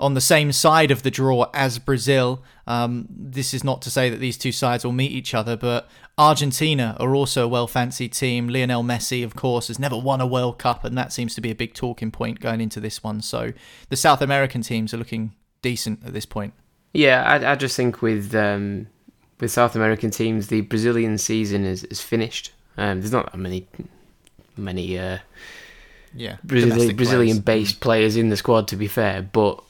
[0.00, 2.42] on the same side of the draw as Brazil.
[2.66, 5.88] Um, this is not to say that these two sides will meet each other, but
[6.18, 8.48] Argentina are also a well fancied team.
[8.48, 11.50] Lionel Messi, of course, has never won a World Cup, and that seems to be
[11.50, 13.20] a big talking point going into this one.
[13.20, 13.52] So
[13.88, 16.54] the South American teams are looking decent at this point.
[16.92, 18.86] Yeah, I, I just think with um,
[19.38, 22.52] with South American teams, the Brazilian season is, is finished.
[22.76, 23.66] Um, there's not that many
[24.56, 25.18] many uh,
[26.14, 29.62] yeah Brazilian Brazilian based players in the squad, to be fair, but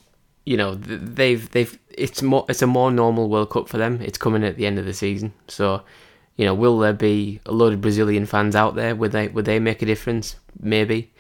[0.51, 4.01] you know they've they've it's more it's a more normal World Cup for them.
[4.03, 5.83] It's coming at the end of the season, so
[6.35, 8.97] you know will there be a load of Brazilian fans out there?
[8.97, 10.35] Would they would they make a difference?
[10.59, 11.13] Maybe.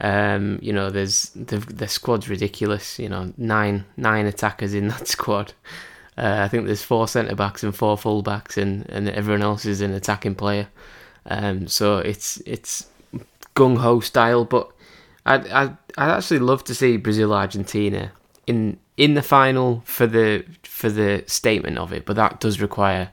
[0.00, 2.98] Um, you know, there's the the squad's ridiculous.
[2.98, 5.52] You know, nine nine attackers in that squad.
[6.16, 9.66] Uh, I think there's four centre backs and four full backs, and, and everyone else
[9.66, 10.68] is an attacking player.
[11.26, 12.86] Um, so it's it's
[13.54, 14.72] gung ho style, but
[15.26, 18.12] I'd, I'd I'd actually love to see Brazil Argentina
[18.46, 23.10] in in the final for the for the statement of it, but that does require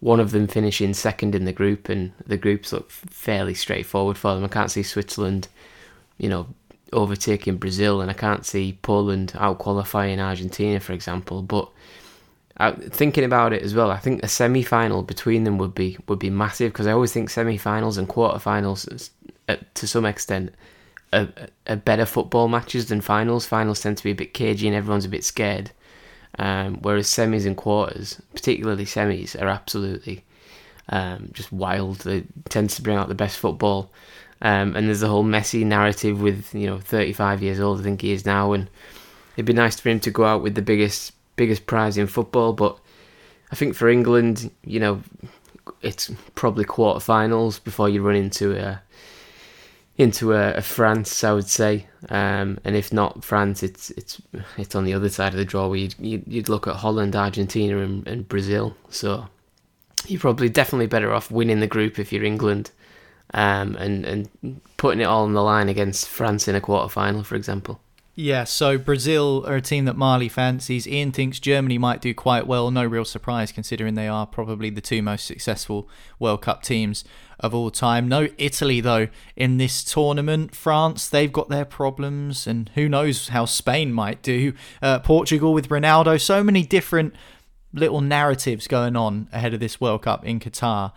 [0.00, 4.34] one of them finishing second in the group, and the groups look fairly straightforward for
[4.34, 4.44] them.
[4.44, 5.48] I can't see Switzerland,
[6.18, 6.46] you know,
[6.92, 11.42] overtaking Brazil, and I can't see Poland out qualifying Argentina, for example.
[11.42, 11.68] But
[12.58, 15.98] uh, thinking about it as well, I think a semi final between them would be
[16.06, 19.10] would be massive because I always think semi finals and quarter finals,
[19.48, 20.54] uh, to some extent,
[21.12, 23.46] a, better football matches than finals.
[23.46, 25.70] Finals tend to be a bit cagey and everyone's a bit scared.
[26.38, 30.24] Um, whereas semis and quarters, particularly semis, are absolutely
[30.88, 32.00] um, just wild.
[32.00, 33.90] They tend to bring out the best football.
[34.40, 38.02] Um, and there's the whole Messi narrative with you know 35 years old, I think
[38.02, 38.70] he is now, and
[39.36, 42.52] it'd be nice for him to go out with the biggest biggest prize in football.
[42.52, 42.78] But
[43.50, 45.02] I think for England, you know,
[45.82, 48.80] it's probably quarterfinals before you run into a
[49.98, 51.88] into a, a, France, I would say.
[52.08, 54.22] Um, and if not France, it's it's
[54.56, 57.78] it's on the other side of the draw where you'd, you'd, look at Holland, Argentina,
[57.78, 58.76] and, and, Brazil.
[58.88, 59.26] So
[60.06, 62.70] you're probably definitely better off winning the group if you're England,
[63.34, 67.24] um, and and putting it all on the line against France in a quarter final,
[67.24, 67.80] for example.
[68.14, 70.88] Yeah, so Brazil are a team that Marley fancies.
[70.88, 72.68] Ian thinks Germany might do quite well.
[72.72, 77.04] No real surprise considering they are probably the two most successful World Cup teams
[77.40, 78.08] of all time.
[78.08, 80.54] No Italy, though, in this tournament.
[80.54, 84.52] France, they've got their problems, and who knows how Spain might do.
[84.82, 86.20] Uh, Portugal with Ronaldo.
[86.20, 87.14] So many different
[87.72, 90.92] little narratives going on ahead of this World Cup in Qatar.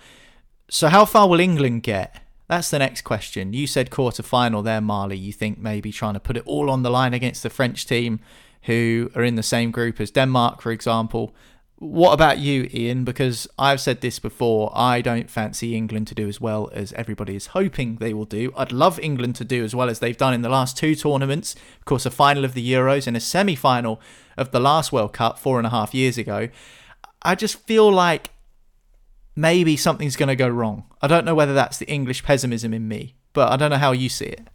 [0.69, 2.21] So, how far will England get?
[2.47, 3.53] That's the next question.
[3.53, 5.17] You said quarter final there, Marley.
[5.17, 8.19] You think maybe trying to put it all on the line against the French team
[8.63, 11.33] who are in the same group as Denmark, for example.
[11.81, 13.05] What about you, Ian?
[13.05, 17.35] Because I've said this before, I don't fancy England to do as well as everybody
[17.35, 18.53] is hoping they will do.
[18.55, 21.55] I'd love England to do as well as they've done in the last two tournaments.
[21.79, 23.99] Of course, a final of the Euros and a semi final
[24.37, 26.49] of the last World Cup four and a half years ago.
[27.23, 28.29] I just feel like
[29.35, 30.83] maybe something's going to go wrong.
[31.01, 33.91] I don't know whether that's the English pessimism in me, but I don't know how
[33.91, 34.47] you see it.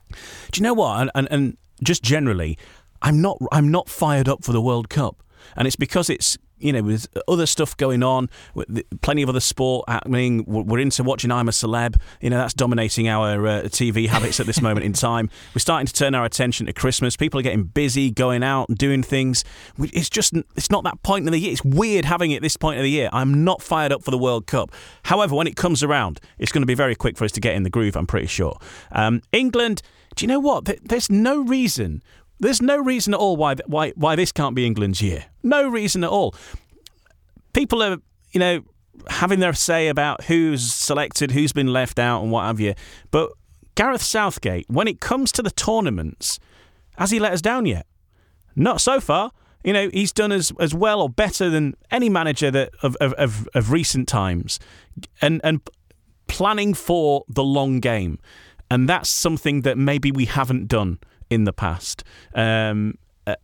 [0.53, 1.01] Do you know what?
[1.01, 2.57] And, and, and just generally,
[3.03, 5.25] I'm not I'm not fired up for the World Cup,
[5.57, 8.29] and it's because it's you know, with other stuff going on,
[9.01, 10.45] plenty of other sport happening.
[10.47, 11.95] We're into watching I'm a Celeb.
[12.21, 15.31] You know, that's dominating our uh, TV habits at this moment in time.
[15.55, 17.17] We're starting to turn our attention to Christmas.
[17.17, 19.45] People are getting busy, going out and doing things.
[19.79, 21.53] It's just, it's not that point in the year.
[21.53, 23.09] It's weird having it this point of the year.
[23.13, 24.73] I'm not fired up for the World Cup.
[25.05, 27.55] However, when it comes around, it's going to be very quick for us to get
[27.55, 28.59] in the groove, I'm pretty sure.
[28.91, 29.83] Um, England,
[30.17, 30.65] do you know what?
[30.83, 32.03] There's no reason
[32.39, 35.27] there's no reason at all why why why this can't be England's year.
[35.43, 36.35] No reason at all.
[37.53, 37.99] People are,
[38.33, 38.63] you know,
[39.09, 42.75] having their say about who's selected, who's been left out, and what have you.
[43.11, 43.31] But
[43.75, 46.39] Gareth Southgate, when it comes to the tournaments,
[46.99, 47.87] has he let us down yet?
[48.55, 49.33] Not so far.
[49.65, 53.13] You know, he's done as, as well or better than any manager that of, of,
[53.15, 54.61] of, of recent times,
[55.21, 55.61] and and
[56.29, 58.19] planning for the long game,
[58.71, 60.99] and that's something that maybe we haven't done
[61.31, 62.05] in the past.
[62.35, 63.37] Um, uh,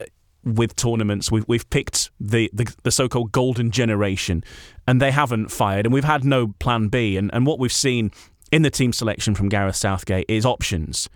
[0.45, 4.43] with tournaments, we've we've picked the, the, the so called golden generation,
[4.87, 7.17] and they haven't fired, and we've had no plan B.
[7.17, 8.11] And and what we've seen
[8.51, 11.09] in the team selection from Gareth Southgate is options,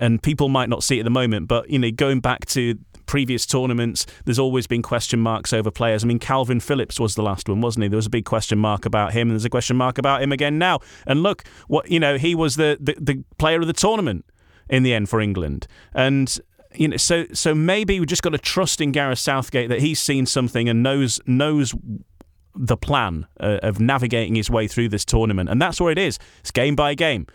[0.00, 2.76] and people might not see it at the moment, but you know, going back to
[3.06, 6.02] previous tournaments, there's always been question marks over players.
[6.02, 7.88] I mean, Calvin Phillips was the last one, wasn't he?
[7.88, 10.32] There was a big question mark about him, and there's a question mark about him
[10.32, 10.80] again now.
[11.06, 14.24] And look, what you know, he was the, the, the player of the tournament
[14.72, 15.68] in the end for England.
[15.94, 16.36] And
[16.74, 20.00] you know, so so maybe we've just got to trust in Gareth Southgate that he's
[20.00, 21.74] seen something and knows knows
[22.54, 26.18] the plan uh, of navigating his way through this tournament, and that's where it is.
[26.40, 27.26] It's game by game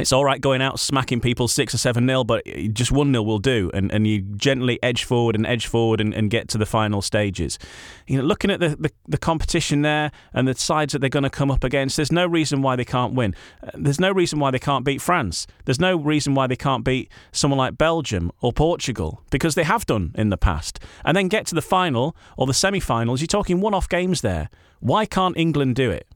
[0.00, 3.24] it's all right going out smacking people six or seven nil, but just one nil
[3.24, 6.58] will do, and, and you gently edge forward and edge forward and, and get to
[6.58, 7.58] the final stages.
[8.06, 11.22] You know, looking at the, the, the competition there and the sides that they're going
[11.22, 13.34] to come up against, there's no reason why they can't win.
[13.74, 15.46] There's no reason why they can't beat France.
[15.64, 19.86] There's no reason why they can't beat someone like Belgium or Portugal because they have
[19.86, 20.80] done in the past.
[21.04, 23.20] And then get to the final or the semi-finals.
[23.20, 24.50] You're talking one-off games there.
[24.80, 26.06] Why can't England do it?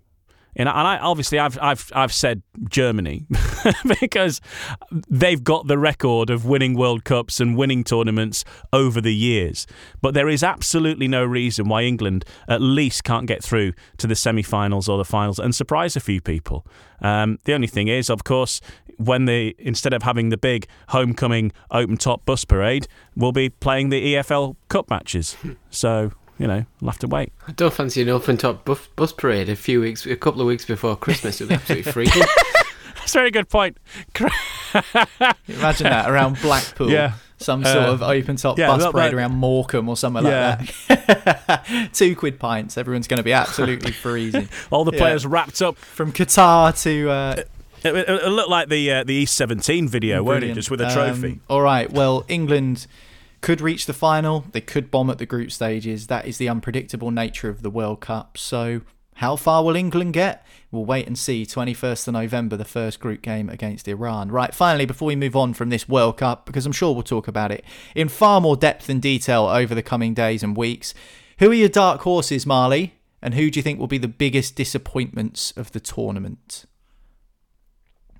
[0.56, 3.26] And I obviously I've I've I've said Germany
[4.00, 4.40] because
[5.08, 9.66] they've got the record of winning World Cups and winning tournaments over the years.
[10.00, 14.14] But there is absolutely no reason why England at least can't get through to the
[14.14, 16.66] semi-finals or the finals and surprise a few people.
[17.00, 18.60] Um, the only thing is, of course,
[18.96, 22.86] when they instead of having the big homecoming open top bus parade,
[23.16, 25.36] we'll be playing the EFL Cup matches.
[25.70, 27.33] So you know, we'll have to wait.
[27.47, 30.47] I don't fancy an open top bus, bus parade a few weeks, a couple of
[30.47, 31.40] weeks before Christmas.
[31.40, 32.27] It would be absolutely freaking.
[32.97, 33.79] That's a very good point.
[35.49, 36.90] Imagine that around Blackpool.
[36.90, 37.14] Yeah.
[37.37, 40.57] Some sort uh, of open top yeah, bus parade around Morecambe or somewhere yeah.
[40.88, 41.90] like that.
[41.92, 42.79] Two quid pints.
[42.79, 44.49] Everyone's going to be absolutely freezing.
[44.70, 45.31] All the players yeah.
[45.33, 47.11] wrapped up from Qatar to.
[47.11, 47.42] Uh,
[47.85, 50.27] it, it, it, looked like the uh, the East 17 video, Brilliant.
[50.27, 50.55] weren't it?
[50.55, 51.33] Just with a trophy.
[51.33, 51.92] Um, all right.
[51.92, 52.87] Well, England
[53.44, 56.07] could reach the final, they could bomb at the group stages.
[56.07, 58.38] That is the unpredictable nature of the World Cup.
[58.38, 58.80] So,
[59.16, 60.46] how far will England get?
[60.70, 61.44] We'll wait and see.
[61.44, 64.33] 21st of November, the first group game against Iran.
[64.33, 67.28] Right, finally, before we move on from this World Cup, because I'm sure we'll talk
[67.28, 70.94] about it in far more depth and detail over the coming days and weeks,
[71.38, 72.94] who are your dark horses, Marley?
[73.20, 76.64] And who do you think will be the biggest disappointments of the tournament?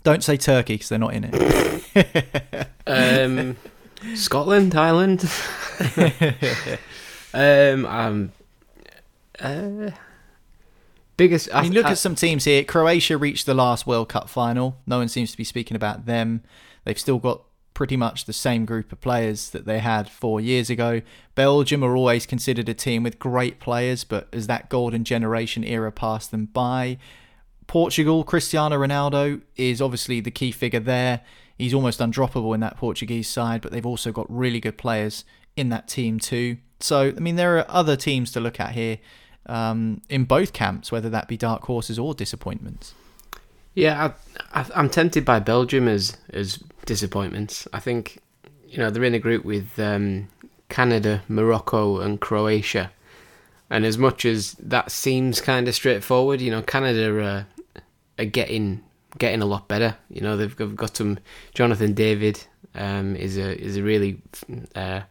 [0.03, 2.69] Don't say Turkey because they're not in it.
[2.87, 3.57] um,
[4.15, 5.29] Scotland, Ireland.
[7.35, 8.33] um, um,
[9.41, 9.91] uh,
[11.17, 11.49] biggest.
[11.55, 12.65] I mean, look I, at some teams here.
[12.65, 14.77] Croatia reached the last World Cup final.
[14.87, 16.43] No one seems to be speaking about them.
[16.85, 17.43] They've still got
[17.75, 21.03] pretty much the same group of players that they had four years ago.
[21.35, 25.91] Belgium are always considered a team with great players, but as that golden generation era
[25.91, 26.99] passed them by,
[27.67, 31.23] Portugal, Cristiano Ronaldo is obviously the key figure there.
[31.59, 35.25] He's almost undroppable in that Portuguese side, but they've also got really good players
[35.57, 36.59] in that team too.
[36.81, 38.99] So, I mean, there are other teams to look at here
[39.47, 42.95] um, in both camps, whether that be dark horses or disappointments.
[43.75, 44.13] Yeah,
[44.53, 47.67] I, I'm tempted by Belgium as as disappointments.
[47.73, 48.19] I think
[48.69, 50.29] you know they're in a group with um,
[50.69, 52.93] Canada, Morocco, and Croatia,
[53.71, 57.47] and as much as that seems kind of straightforward, you know, Canada are,
[58.19, 58.83] are getting
[59.19, 59.97] getting a lot better.
[60.11, 61.19] You know, they've got, some
[61.55, 62.43] Jonathan David
[62.75, 64.21] um, is a is a really
[64.75, 65.03] uh,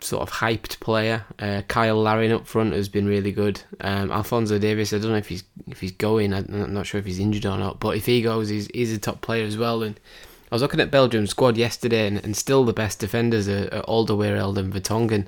[0.00, 1.24] sort of hyped player.
[1.38, 3.62] Uh, Cyle Larin up front has been really good.
[3.80, 6.32] Um, Alphonso Davies, I don't know if he's if he's going.
[6.32, 7.80] I'm not sure if he's injured or not.
[7.80, 9.82] But if he goes, he's he's a top player as well.
[9.82, 9.98] And
[10.50, 13.82] I was looking at Belgium's squad yesterday, and, and still the best defenders are, are
[13.82, 15.26] Alderweireld and Vertonghen.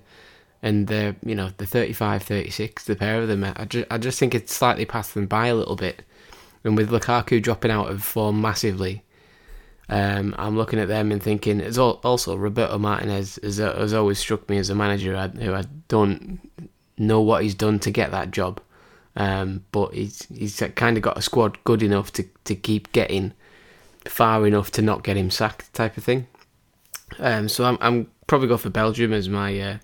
[0.64, 3.42] And they're, you know, the 35, 36, the pair of them.
[3.44, 6.02] I just, I just think it's slightly passed them by a little bit.
[6.64, 9.02] And with Lukaku dropping out of form massively,
[9.88, 14.48] um, I'm looking at them and thinking, it's also Roberto Martinez has, has always struck
[14.48, 16.40] me as a manager who I don't
[16.96, 18.60] know what he's done to get that job.
[19.14, 23.34] Um, but he's he's kind of got a squad good enough to, to keep getting
[24.06, 26.26] far enough to not get him sacked, type of thing.
[27.18, 29.78] Um, so I'm I'm probably go for Belgium as my uh,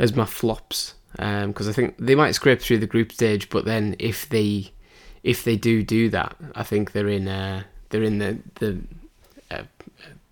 [0.00, 3.64] as my flops because um, I think they might scrape through the group stage, but
[3.64, 4.72] then if they
[5.26, 8.80] if they do do that, I think they're in uh, they're in the the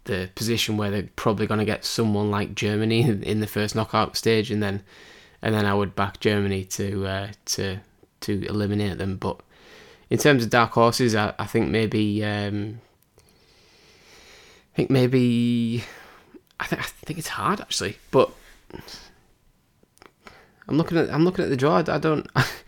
[0.04, 4.16] the position where they're probably going to get someone like Germany in the first knockout
[4.16, 4.82] stage, and then
[5.42, 7.78] and then I would back Germany to uh, to
[8.20, 9.16] to eliminate them.
[9.16, 9.40] But
[10.10, 12.80] in terms of dark horses, I, I think maybe um,
[14.72, 15.82] I think maybe
[16.60, 18.30] I think I think it's hard actually, but
[20.68, 21.78] I'm looking at I'm looking at the draw.
[21.78, 22.28] I, I don't.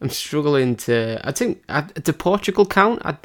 [0.00, 1.20] I'm struggling to.
[1.24, 1.62] I think.
[1.68, 3.02] I, do Portugal count?
[3.04, 3.16] I,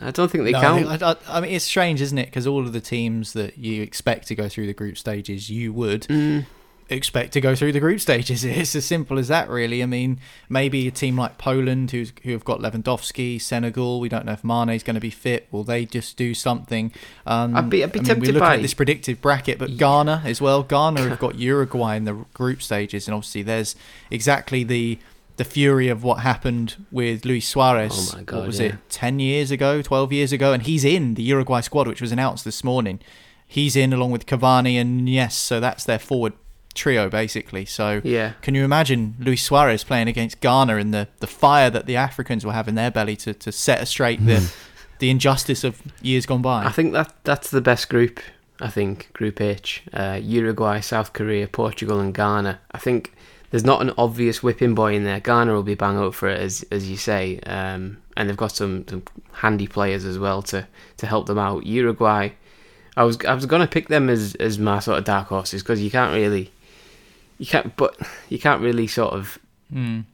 [0.00, 0.86] I don't think they no, count.
[0.86, 2.26] I, think, I, I, mean, it's strange, isn't it?
[2.26, 5.72] Because all of the teams that you expect to go through the group stages, you
[5.72, 6.46] would mm.
[6.88, 8.44] expect to go through the group stages.
[8.60, 9.82] It's as simple as that, really.
[9.82, 13.98] I mean, maybe a team like Poland, who's who have got Lewandowski, Senegal.
[13.98, 15.48] We don't know if Mane's going to be fit.
[15.50, 16.92] Will they just do something?
[17.26, 19.58] Um, I'd be, I'd be I mean, tempted we're looking by at this predictive bracket,
[19.58, 20.62] but Ghana as well.
[20.62, 23.74] Ghana have got Uruguay in the group stages, and obviously there's
[24.08, 25.00] exactly the
[25.40, 28.12] the fury of what happened with Luis Suarez.
[28.12, 28.66] Oh my God, what was yeah.
[28.66, 28.74] it?
[28.90, 32.44] Ten years ago, twelve years ago, and he's in the Uruguay squad, which was announced
[32.44, 33.00] this morning.
[33.46, 36.34] He's in along with Cavani and yes, so that's their forward
[36.74, 37.64] trio basically.
[37.64, 38.34] So yeah.
[38.42, 42.44] can you imagine Luis Suarez playing against Ghana and the, the fire that the Africans
[42.44, 44.52] will have in their belly to, to set straight the
[44.98, 46.66] the injustice of years gone by?
[46.66, 48.20] I think that that's the best group.
[48.60, 52.60] I think Group H: uh, Uruguay, South Korea, Portugal, and Ghana.
[52.72, 53.14] I think
[53.50, 55.20] there's not an obvious whipping boy in there.
[55.20, 58.52] Ghana will be bang up for it, as as you say, um, and they've got
[58.52, 60.66] some, some handy players as well to,
[60.98, 61.66] to help them out.
[61.66, 62.30] Uruguay,
[62.96, 65.82] I was I was gonna pick them as, as my sort of dark horses because
[65.82, 66.52] you can't really,
[67.38, 67.96] you can't, but
[68.28, 69.38] you can't really sort of
[69.72, 70.04] mm.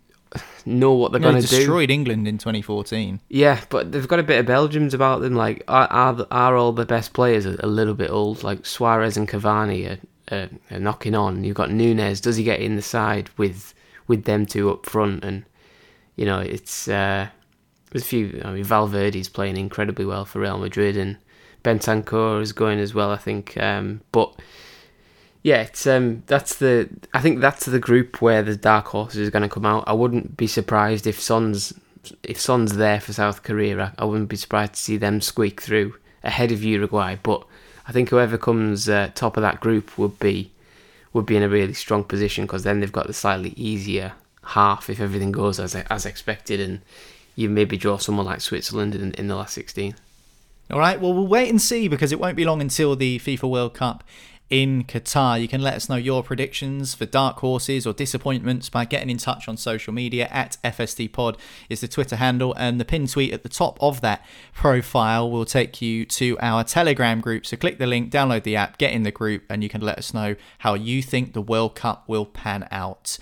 [0.64, 1.46] know what they're no, gonna do.
[1.46, 3.20] Destroyed England in 2014.
[3.28, 5.34] Yeah, but they've got a bit of Belgians about them.
[5.34, 8.42] Like, are are, are all the best players a, a little bit old?
[8.42, 9.98] Like Suarez and Cavani are
[10.30, 11.44] uh, knocking on.
[11.44, 12.20] You've got Nunez.
[12.20, 13.74] Does he get in the side with
[14.06, 15.24] with them two up front?
[15.24, 15.44] And
[16.16, 17.28] you know, it's uh,
[17.90, 18.42] there's a few.
[18.44, 21.16] I mean, Valverde's playing incredibly well for Real Madrid, and
[21.62, 23.10] Bentancur is going as well.
[23.10, 24.34] I think, um, but
[25.42, 26.88] yeah, it's um, that's the.
[27.14, 29.84] I think that's the group where the dark horses is going to come out.
[29.86, 31.72] I wouldn't be surprised if Son's
[32.22, 33.80] if Son's there for South Korea.
[33.80, 37.46] I, I wouldn't be surprised to see them squeak through ahead of Uruguay, but
[37.88, 40.50] I think whoever comes uh, top of that group would be
[41.12, 44.12] would be in a really strong position because then they've got the slightly easier
[44.44, 46.80] half if everything goes as as expected, and
[47.34, 49.94] you maybe draw someone like Switzerland in, in the last sixteen.
[50.70, 53.48] All right, well, we'll wait and see because it won't be long until the FIFA
[53.48, 54.02] World Cup
[54.48, 55.40] in Qatar.
[55.40, 59.18] You can let us know your predictions for dark horses or disappointments by getting in
[59.18, 61.36] touch on social media at FSD Pod
[61.68, 65.44] is the Twitter handle, and the pin tweet at the top of that profile will
[65.44, 67.46] take you to our Telegram group.
[67.46, 69.98] So click the link, download the app, get in the group, and you can let
[69.98, 73.18] us know how you think the World Cup will pan out.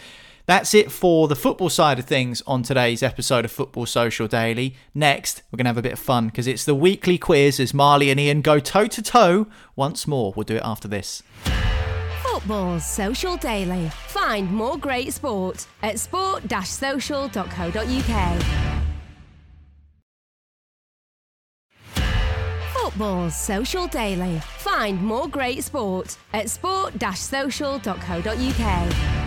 [0.46, 4.76] That's it for the football side of things on today's episode of Football Social Daily.
[4.94, 7.72] Next, we're going to have a bit of fun because it's the weekly quiz as
[7.72, 10.34] Marley and Ian go toe to toe once more.
[10.36, 11.22] We'll do it after this.
[12.22, 13.88] Football Social Daily.
[14.08, 18.42] Find more great sport at sport-social.co.uk.
[22.74, 24.40] Football Social Daily.
[24.58, 29.23] Find more great sport at sport-social.co.uk.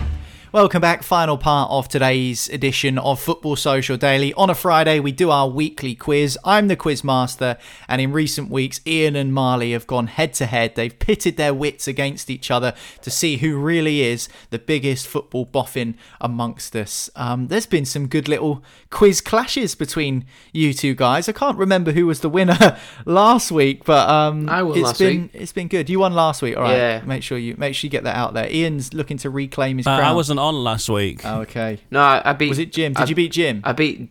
[0.50, 1.02] Welcome back.
[1.02, 4.32] Final part of today's edition of Football Social Daily.
[4.32, 6.38] On a Friday, we do our weekly quiz.
[6.42, 10.46] I'm the quiz master, and in recent weeks, Ian and Marley have gone head to
[10.46, 10.74] head.
[10.74, 12.72] They've pitted their wits against each other
[13.02, 17.10] to see who really is the biggest football boffin amongst us.
[17.14, 20.24] Um, there's been some good little quiz clashes between
[20.54, 21.28] you two guys.
[21.28, 24.98] I can't remember who was the winner last week, but um, I won it's last
[24.98, 25.30] been week.
[25.34, 25.90] it's been good.
[25.90, 26.74] You won last week, all right?
[26.74, 27.02] Yeah.
[27.04, 28.50] Make sure you make sure you get that out there.
[28.50, 30.08] Ian's looking to reclaim his Uh, crown.
[30.10, 31.20] I wasn't on last week.
[31.24, 31.80] Oh, okay.
[31.90, 32.48] No, I, I beat.
[32.48, 32.92] Was it Jim?
[32.92, 33.60] Did I, you beat Jim?
[33.64, 34.10] I beat.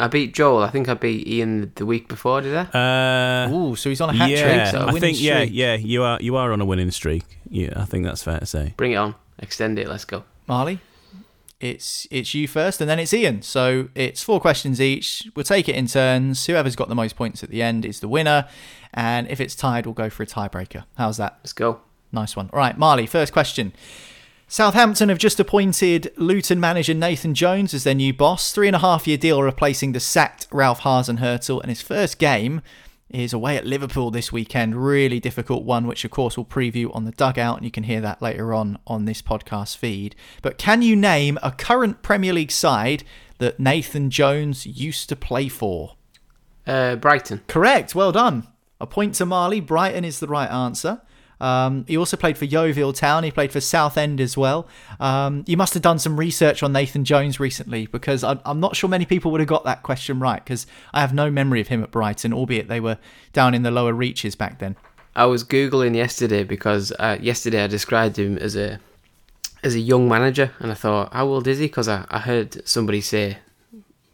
[0.00, 0.62] I beat Joel.
[0.62, 2.40] I think I beat Ian the week before.
[2.40, 3.46] Did I?
[3.46, 4.66] Uh, Ooh, so he's on a hat yeah, trick.
[4.72, 5.50] so a I winning think yeah, streak.
[5.54, 7.24] yeah, you are you are on a winning streak.
[7.50, 8.74] Yeah, I think that's fair to say.
[8.76, 9.14] Bring it on.
[9.40, 9.88] Extend it.
[9.88, 10.24] Let's go.
[10.46, 10.80] Marley,
[11.60, 13.42] it's it's you first, and then it's Ian.
[13.42, 15.28] So it's four questions each.
[15.34, 16.46] We'll take it in turns.
[16.46, 18.48] Whoever's got the most points at the end is the winner,
[18.94, 20.84] and if it's tied, we'll go for a tiebreaker.
[20.96, 21.38] How's that?
[21.40, 21.80] Let's go.
[22.12, 22.48] Nice one.
[22.52, 23.72] All right, Marley, first question.
[24.50, 28.50] Southampton have just appointed Luton manager Nathan Jones as their new boss.
[28.50, 31.60] Three and a half year deal replacing the sacked Ralph Hasenhüttl.
[31.60, 32.62] And his first game
[33.10, 34.74] is away at Liverpool this weekend.
[34.74, 37.58] Really difficult one, which of course we'll preview on the dugout.
[37.58, 40.16] And you can hear that later on on this podcast feed.
[40.40, 43.04] But can you name a current Premier League side
[43.36, 45.96] that Nathan Jones used to play for?
[46.66, 47.42] Uh, Brighton.
[47.48, 47.94] Correct.
[47.94, 48.48] Well done.
[48.80, 49.60] A point to Marley.
[49.60, 51.02] Brighton is the right answer.
[51.40, 53.24] Um, he also played for Yeovil Town.
[53.24, 54.66] He played for Southend as well.
[54.98, 58.76] Um, you must have done some research on Nathan Jones recently because I, I'm not
[58.76, 61.68] sure many people would have got that question right because I have no memory of
[61.68, 62.98] him at Brighton, albeit they were
[63.32, 64.76] down in the lower reaches back then.
[65.14, 68.78] I was googling yesterday because uh, yesterday I described him as a
[69.64, 71.66] as a young manager, and I thought, how old is he?
[71.66, 73.38] Because I, I heard somebody say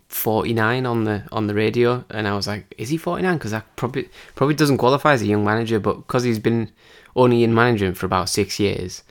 [0.09, 3.37] forty nine on the on the radio, and I was like, is he forty nine?
[3.37, 6.71] Because that probably probably doesn't qualify as a young manager, but because he's been
[7.17, 9.03] only in management for about six years.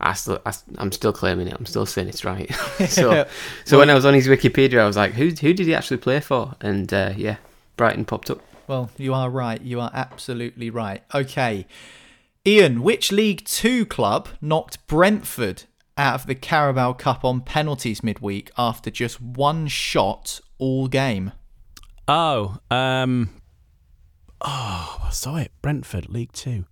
[0.00, 1.54] I still, I, am still claiming it.
[1.58, 2.52] I'm still saying it's right.
[2.88, 3.26] so,
[3.64, 5.98] so when I was on his Wikipedia, I was like, "Who, who did he actually
[5.98, 7.36] play for?" And uh, yeah,
[7.76, 8.40] Brighton popped up.
[8.66, 9.60] Well, you are right.
[9.60, 11.02] You are absolutely right.
[11.14, 11.66] Okay.
[12.46, 15.64] Ian, which League Two club knocked Brentford
[15.98, 21.32] out of the Carabao Cup on penalties midweek after just one shot all game?
[22.08, 23.28] Oh, um,
[24.40, 25.52] oh, I saw it.
[25.60, 26.64] Brentford, League Two.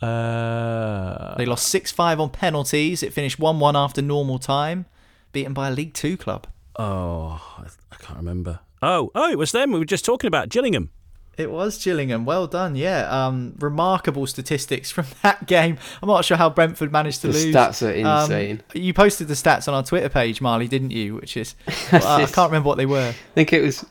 [0.00, 3.02] Uh, They lost 6 5 on penalties.
[3.02, 4.86] It finished 1 1 after normal time,
[5.32, 6.46] beaten by a League Two club.
[6.76, 8.60] oh, I, I can't remember.
[8.80, 9.72] Oh, oh, it was them.
[9.72, 10.90] We were just talking about Gillingham.
[11.36, 12.24] It was Gillingham.
[12.24, 12.74] Well done.
[12.76, 13.08] Yeah.
[13.10, 15.78] Um, remarkable statistics from that game.
[16.02, 17.54] I'm not sure how Brentford managed to The lose.
[17.54, 18.62] stats are Um, insane.
[18.74, 21.14] you posted the stats on our Twitter page, Marley, didn't you?
[21.16, 21.54] Which is,
[21.92, 23.08] well, I I can't remember what they were.
[23.10, 23.84] I think it was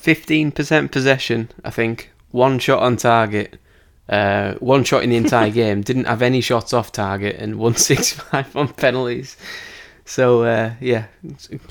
[0.00, 2.10] 15% possession, I think.
[2.32, 3.58] One shot on target.
[4.10, 5.82] Uh, one shot in the entire game.
[5.82, 9.36] Didn't have any shots off target and won 6 5 on penalties.
[10.04, 11.04] So, uh, yeah,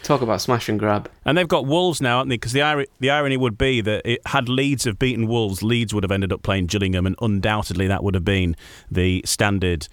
[0.02, 1.12] talk about smash and grab.
[1.26, 2.36] And they've got Wolves now, haven't they?
[2.36, 5.94] Because the, ir- the irony would be that it, had Leeds have beaten Wolves, Leeds
[5.94, 8.56] would have ended up playing Gillingham, and undoubtedly that would have been
[8.90, 9.90] the standard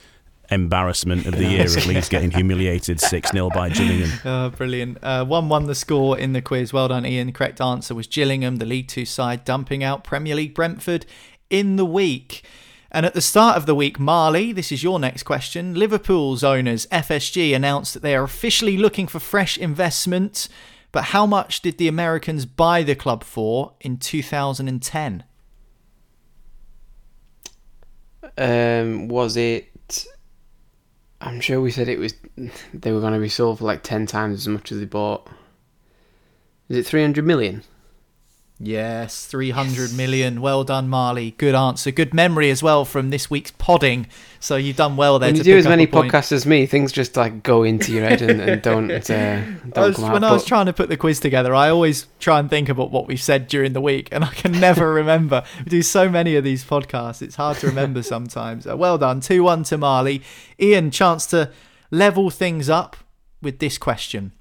[0.49, 4.11] embarrassment of the year of Leeds getting humiliated 6 0 by Gillingham.
[4.25, 4.99] Oh, brilliant.
[5.03, 6.73] Uh, 1 1 the score in the quiz.
[6.73, 7.27] Well done, Ian.
[7.27, 11.05] The correct answer was Gillingham, the League Two side, dumping out Premier League Brentford
[11.51, 12.45] in the week.
[12.91, 15.75] And at the start of the week, Marley, this is your next question.
[15.75, 20.49] Liverpool's owners, FSG, announced that they are officially looking for fresh investment.
[20.93, 25.25] But how much did the Americans buy the club for in 2010?
[28.39, 30.07] Um, was it.
[31.21, 32.15] I'm sure we said it was.
[32.73, 35.29] They were going to be sold for like 10 times as much as they bought.
[36.69, 37.63] Is it 300 million?
[38.59, 40.41] Yes, three hundred million.
[40.41, 41.33] Well done, Marley.
[41.33, 41.91] Good answer.
[41.91, 44.07] Good memory as well from this week's podding.
[44.41, 45.29] So you've done well there.
[45.29, 48.05] When to you do as many podcasts as me, things just like go into your
[48.09, 48.99] head and, and don't, uh,
[49.75, 50.13] don't was, come out.
[50.15, 52.71] when I was But- trying to put the quiz together, I always try and think
[52.71, 55.45] about what we've said during the week, and I can never remember.
[55.59, 58.67] We do so many of these podcasts; it's hard to remember sometimes.
[58.67, 60.23] Uh, well done, two one to Marley.
[60.59, 61.51] Ian, chance to
[61.91, 62.97] level things up
[63.43, 64.33] with this question.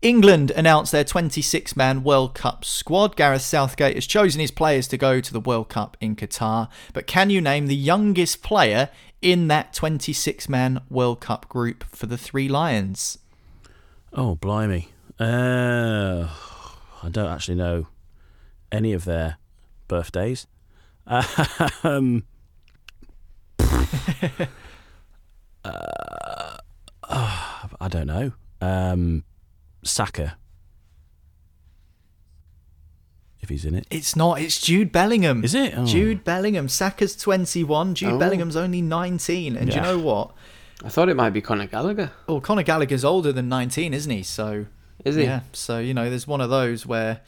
[0.00, 3.16] England announced their 26 man World Cup squad.
[3.16, 6.68] Gareth Southgate has chosen his players to go to the World Cup in Qatar.
[6.92, 8.90] But can you name the youngest player
[9.20, 13.18] in that 26 man World Cup group for the Three Lions?
[14.12, 14.90] Oh, blimey.
[15.18, 16.28] Uh,
[17.02, 17.88] I don't actually know
[18.70, 19.38] any of their
[19.88, 20.46] birthdays.
[21.82, 22.24] Um,
[25.64, 26.58] uh,
[27.08, 28.32] oh, I don't know.
[28.60, 29.24] Um,
[29.82, 30.36] Saka.
[33.40, 33.86] If he's in it.
[33.90, 34.40] It's not.
[34.40, 35.44] It's Jude Bellingham.
[35.44, 35.74] Is it?
[35.76, 35.86] Oh.
[35.86, 36.68] Jude Bellingham.
[36.68, 37.94] Saka's 21.
[37.94, 38.18] Jude Oh.
[38.18, 39.56] Bellingham's only 19.
[39.56, 40.32] And do you know what?
[40.84, 42.12] I thought it might be Conor Gallagher.
[42.26, 44.22] Well, Conor Gallagher's older than 19, isn't he?
[44.22, 44.66] So
[45.04, 45.24] Is he?
[45.24, 45.40] Yeah.
[45.52, 47.20] So you know, there's one of those where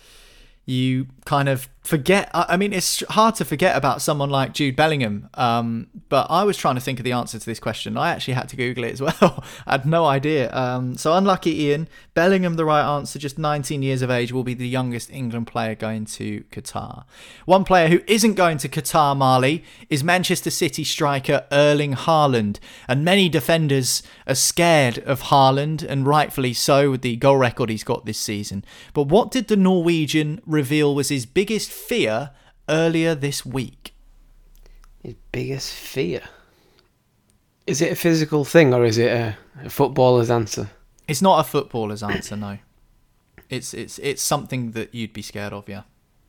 [0.67, 2.31] you kind of forget.
[2.35, 5.29] I mean, it's hard to forget about someone like Jude Bellingham.
[5.35, 7.97] Um, but I was trying to think of the answer to this question.
[7.97, 9.45] I actually had to Google it as well.
[9.67, 10.53] I had no idea.
[10.53, 11.89] Um, so unlucky, Ian.
[12.15, 15.75] Bellingham, the right answer, just 19 years of age, will be the youngest England player
[15.75, 17.05] going to Qatar.
[17.47, 22.59] One player who isn't going to Qatar, Marley, is Manchester City striker Erling Haaland.
[22.89, 27.85] And many defenders are scared of Haaland, and rightfully so with the goal record he's
[27.85, 28.65] got this season.
[28.93, 32.31] But what did the Norwegian reveal was his biggest fear
[32.69, 33.95] earlier this week?
[35.03, 36.23] His biggest fear.
[37.67, 40.71] Is it a physical thing or is it a, a footballer's answer?
[41.07, 42.59] It's not a footballer's answer, no.
[43.49, 45.83] It's it's it's something that you'd be scared of, yeah.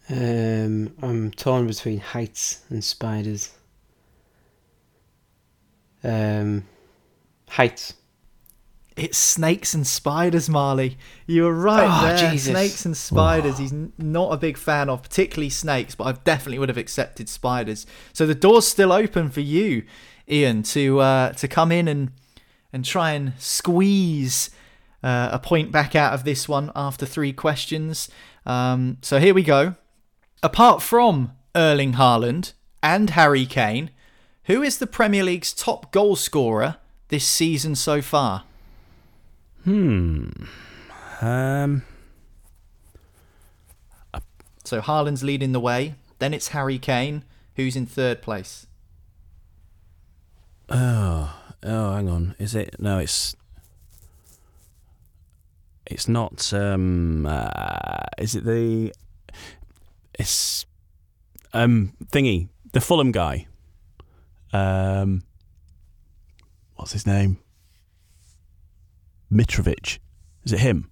[0.09, 3.51] Um, I'm torn between heights and spiders.
[6.03, 6.65] Um,
[7.47, 7.93] heights.
[8.97, 10.97] It's snakes and spiders, Marley.
[11.25, 12.29] You were right Oh, there.
[12.31, 12.51] Jesus.
[12.51, 13.57] Snakes and spiders.
[13.57, 17.85] He's not a big fan of, particularly snakes, but I definitely would have accepted spiders.
[18.11, 19.83] So the door's still open for you,
[20.29, 22.11] Ian, to uh, to come in and
[22.73, 24.49] and try and squeeze
[25.03, 28.09] uh, a point back out of this one after three questions.
[28.45, 29.75] Um, so here we go.
[30.43, 33.91] Apart from Erling Haaland and Harry Kane,
[34.45, 36.77] who is the Premier League's top goal scorer
[37.07, 38.43] this season so far?
[39.63, 40.29] Hmm.
[41.21, 41.83] Um.
[44.63, 45.95] So Haaland's leading the way.
[46.19, 47.23] Then it's Harry Kane,
[47.55, 48.67] who's in third place.
[50.69, 51.35] Oh.
[51.63, 52.35] Oh, hang on.
[52.39, 52.75] Is it?
[52.79, 53.35] No, it's.
[55.85, 56.53] It's not.
[56.53, 57.25] Um.
[57.25, 58.93] Uh, is it the?
[60.17, 60.65] It's.
[61.53, 61.93] Um.
[62.05, 62.47] Thingy.
[62.71, 63.47] The Fulham guy.
[64.53, 65.23] Um.
[66.75, 67.37] What's his name?
[69.31, 69.99] Mitrovic.
[70.43, 70.89] Is it him?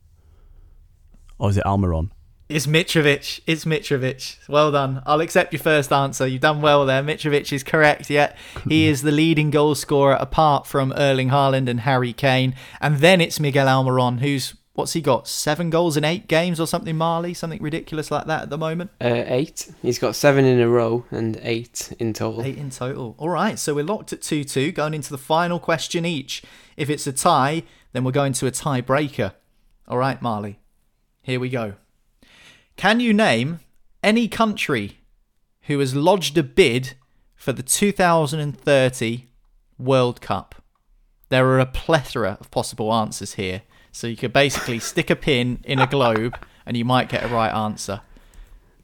[1.38, 2.12] Or is it Almiron?
[2.48, 3.42] It's Mitrovic.
[3.46, 4.38] It's Mitrovic.
[4.48, 5.04] Well done.
[5.06, 6.26] I'll accept your first answer.
[6.26, 7.04] You've done well there.
[7.04, 8.10] Mitrovic is correct.
[8.10, 8.34] Yeah,
[8.68, 12.56] he is the leading goal scorer apart from Erling Haaland and Harry Kane.
[12.82, 15.28] And then it's Miguel Almiron, who's what's he got?
[15.28, 17.34] Seven goals in eight games or something, Marley?
[17.34, 18.90] Something ridiculous like that at the moment.
[19.00, 19.70] Uh, eight.
[19.82, 22.42] He's got seven in a row and eight in total.
[22.42, 23.14] Eight in total.
[23.20, 26.42] All right, so we're locked at 2 2, going into the final question each.
[26.78, 29.34] If it's a tie, then we're going to a tiebreaker.
[29.88, 30.60] All right, Marley,
[31.22, 31.74] here we go.
[32.76, 33.60] Can you name
[34.04, 35.00] any country
[35.64, 36.94] who has lodged a bid
[37.36, 39.26] for the 2030
[39.78, 40.56] World Cup?
[41.30, 45.60] There are a plethora of possible answers here, so you could basically stick a pin
[45.64, 48.02] in a globe and you might get a right answer.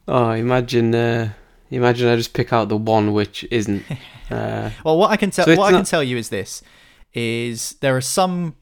[0.07, 1.33] Oh, imagine, uh,
[1.71, 3.83] imagine I just pick out the one which isn't.
[4.31, 6.63] Uh, Well, what I can tell So what I can tell you is this:
[7.13, 8.55] is there are some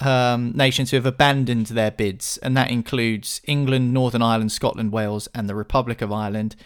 [0.00, 5.28] um, nations who have abandoned their bids, and that includes England, Northern Ireland, Scotland, Wales,
[5.34, 6.56] and the Republic of Ireland.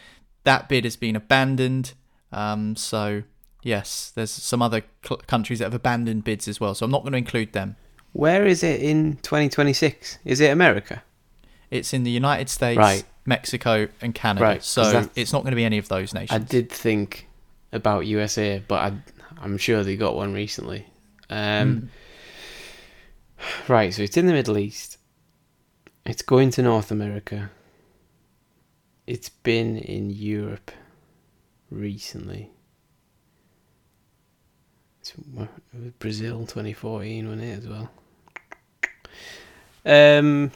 [0.45, 1.95] That bid has been abandoned.
[2.33, 3.23] Um, so
[3.63, 6.75] yes, there's some other cl- countries that have abandoned bids as well.
[6.75, 7.77] So I'm not going to include them.
[8.13, 10.19] where is it in 2026?
[10.25, 11.03] Is it America?
[11.71, 13.05] It's in the United States, Right.
[13.27, 14.45] Mexico, and Canada.
[14.45, 16.31] Right, so it's not going to be any of those nations.
[16.31, 17.27] I did think
[17.73, 18.93] about USA, but I,
[19.41, 20.87] I'm sure they got one recently.
[21.31, 21.91] Um,
[23.69, 24.99] Right, so it's in the Middle East.
[26.05, 27.51] It's going to North America.
[29.07, 30.71] It's been in Europe
[31.71, 32.51] recently.
[35.01, 35.13] It's,
[35.99, 37.91] Brazil 2014, wasn't it, as well?
[39.87, 40.51] Um,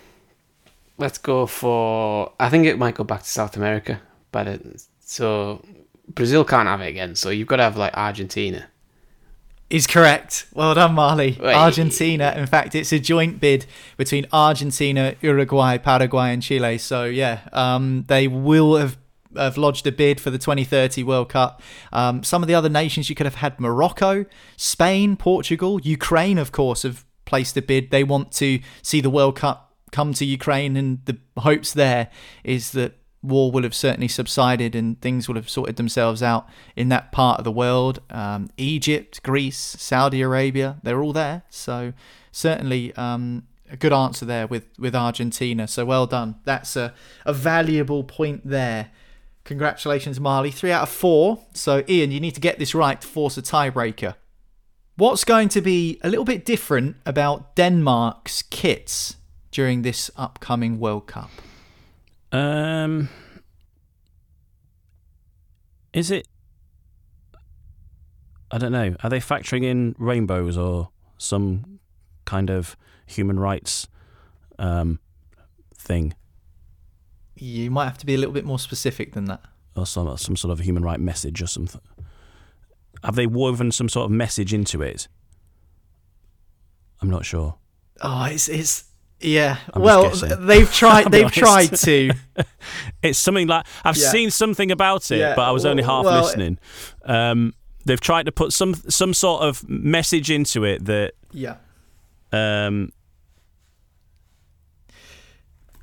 [0.96, 2.32] let's go for.
[2.40, 4.00] I think it might go back to South America,
[4.32, 5.64] but it, so
[6.08, 7.14] Brazil can't have it again.
[7.14, 8.68] So you've got to have like Argentina.
[9.70, 10.46] Is correct.
[10.54, 11.38] Well done, Marley.
[11.40, 11.54] Wait.
[11.54, 12.34] Argentina.
[12.36, 13.66] In fact, it's a joint bid
[13.96, 16.78] between Argentina, Uruguay, Paraguay, and Chile.
[16.78, 18.96] So yeah, um, they will have.
[19.36, 21.60] Have lodged a bid for the 2030 World Cup.
[21.92, 24.24] Um, some of the other nations you could have had Morocco,
[24.56, 27.90] Spain, Portugal, Ukraine, of course, have placed a bid.
[27.90, 32.08] They want to see the World Cup come to Ukraine, and the hopes there
[32.42, 36.88] is that war will have certainly subsided and things will have sorted themselves out in
[36.88, 38.00] that part of the world.
[38.10, 41.42] Um, Egypt, Greece, Saudi Arabia, they're all there.
[41.48, 41.92] So
[42.30, 45.66] certainly um, a good answer there with, with Argentina.
[45.66, 46.36] So well done.
[46.44, 46.94] That's a,
[47.24, 48.90] a valuable point there.
[49.44, 50.50] Congratulations, Marley.
[50.50, 51.40] Three out of four.
[51.54, 54.14] So Ian, you need to get this right to force a tiebreaker.
[54.96, 59.16] What's going to be a little bit different about Denmark's kits
[59.50, 61.30] during this upcoming World Cup?
[62.32, 63.08] Um,
[65.92, 66.26] is it?
[68.50, 68.96] I don't know.
[69.02, 71.80] Are they factoring in rainbows or some
[72.24, 72.76] kind of
[73.06, 73.88] human rights
[74.58, 74.98] um,
[75.74, 76.14] thing,
[77.36, 79.40] You might have to be a little bit more specific than that.
[79.76, 81.80] or some some sort of human right message or something.
[83.04, 85.08] Have they woven some sort of message into it?
[87.00, 87.54] I'm not sure.
[88.00, 88.84] Oh, it's it's
[89.20, 89.58] yeah.
[89.74, 91.10] I'm well, they've tried.
[91.10, 92.10] They've tried to.
[93.02, 94.10] It's something like I've Yeah.
[94.10, 96.58] seen something about it, Yeah, but I was only half well- listening.
[97.04, 97.54] Um,
[97.84, 101.56] they've tried to put some some sort of message into it that Yeah.
[102.32, 102.90] um,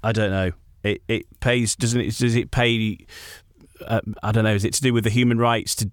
[0.04, 0.52] I don't know.
[0.84, 2.18] It it pays doesn't it?
[2.18, 3.06] Does it pay?
[3.86, 4.54] Uh, I don't know.
[4.54, 5.90] Is it to do with the human rights to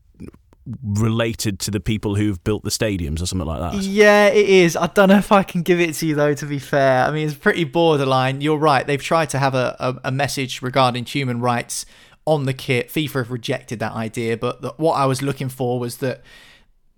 [0.83, 3.83] related to the people who've built the stadiums or something like that?
[3.83, 4.77] Yeah, it is.
[4.77, 6.35] I don't know if I can give it to you though.
[6.35, 8.41] To be fair, I mean it's pretty borderline.
[8.41, 8.87] You're right.
[8.87, 11.87] They've tried to have a, a, a message regarding human rights
[12.25, 12.89] on the kit.
[12.89, 16.23] FIFA have rejected that idea, but the, what I was looking for was that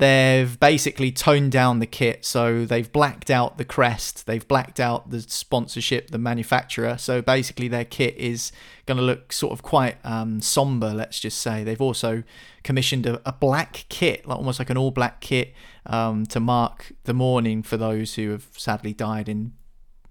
[0.04, 2.24] they've basically toned down the kit.
[2.24, 6.98] So they've blacked out the crest, they've blacked out the sponsorship, the manufacturer.
[6.98, 8.52] So basically, their kit is
[8.86, 11.64] going to look sort of quite um, somber, let's just say.
[11.64, 12.22] They've also
[12.62, 15.54] commissioned a, a black kit, like almost like an all black kit,
[15.86, 19.52] um, to mark the mourning for those who have sadly died in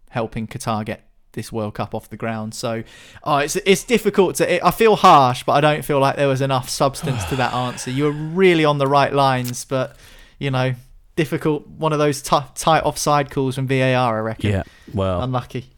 [0.09, 2.55] helping Qatar get this World Cup off the ground.
[2.55, 2.83] So,
[3.23, 4.55] oh, it's it's difficult to.
[4.55, 7.53] It, I feel harsh, but I don't feel like there was enough substance to that
[7.65, 7.91] answer.
[7.91, 9.95] You were really on the right lines, but
[10.39, 10.73] you know,
[11.15, 11.67] difficult.
[11.67, 14.51] One of those tight offside calls from VAR, I reckon.
[14.51, 14.63] Yeah.
[14.93, 15.69] Well, Unlucky.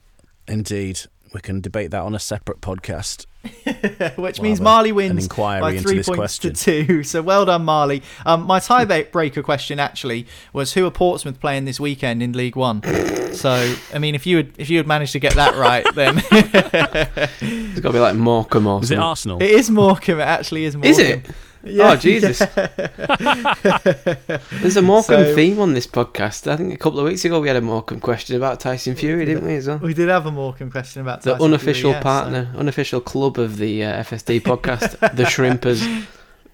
[0.47, 1.01] indeed,
[1.33, 3.25] we can debate that on a separate podcast.
[4.15, 6.53] Which We'll means Marley wins by three points question.
[6.53, 7.03] to two.
[7.03, 8.01] So well done, Marley.
[8.25, 12.81] Um, my tiebreaker question actually was who are Portsmouth playing this weekend in League One.
[13.35, 16.19] So I mean, if you had if you had managed to get that right, then
[16.31, 18.97] It's got to be like Morecambe or Was it.
[18.99, 19.41] Arsenal?
[19.41, 20.21] it is Morecambe.
[20.21, 20.91] It actually is Morecambe.
[20.91, 21.25] Is it?
[21.65, 22.39] Yeah, oh Jesus!
[24.61, 26.49] There's a Morecambe So- theme on this podcast.
[26.49, 29.25] I think a couple of weeks ago we had a Morecambe question about Tyson Fury,
[29.25, 29.55] didn't we?
[29.55, 29.77] As well.
[29.77, 33.01] We did have a Morecambe question about The Tyson unofficial Fury, yeah, so- partner, unofficial
[33.01, 36.05] club of the uh, FSD podcast, the Shrimpers.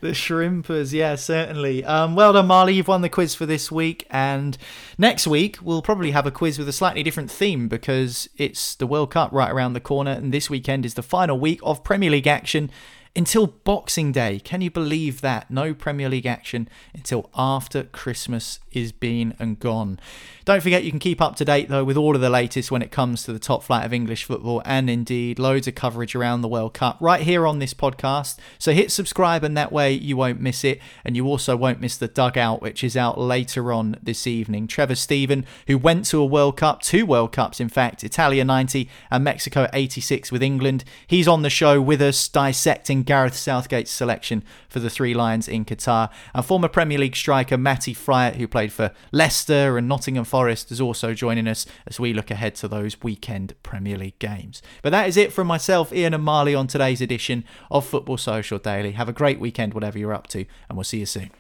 [0.02, 1.86] The Shrimpers, yeah, certainly.
[1.86, 2.74] Um, well done, Marley.
[2.74, 4.08] You've won the quiz for this week.
[4.10, 4.58] And
[4.98, 8.88] next week, we'll probably have a quiz with a slightly different theme because it's the
[8.88, 10.10] World Cup right around the corner.
[10.12, 12.72] And this weekend is the final week of Premier League action
[13.16, 14.40] until Boxing Day.
[14.40, 15.52] Can you believe that?
[15.52, 20.00] No Premier League action until after Christmas is been and gone.
[20.44, 22.82] Don't forget, you can keep up to date, though, with all of the latest when
[22.82, 26.42] it comes to the top flight of English football and indeed loads of coverage around
[26.42, 28.38] the World Cup right here on this podcast.
[28.58, 30.80] So hit subscribe, and that way you won't miss it.
[31.06, 34.66] And you also won't miss the dugout, which is out later on this evening.
[34.66, 38.90] Trevor Steven, who went to a World Cup, two World Cups, in fact, Italia 90
[39.12, 40.84] and Mexico 86 with England.
[41.06, 45.66] He's on the show with us, dissecting Gareth Southgate's selection for the Three Lions in
[45.66, 46.10] Qatar.
[46.34, 50.80] And former Premier League striker Matty Fryatt, who played for Leicester and Nottingham Forest, is
[50.80, 54.62] also joining us as we look ahead to those weekend Premier League games.
[54.82, 58.58] But that is it from myself, Ian, and Marley on today's edition of Football Social
[58.58, 58.94] Daily.
[58.94, 61.32] Have a great weekend, whatever you're up to, and we'll see you soon.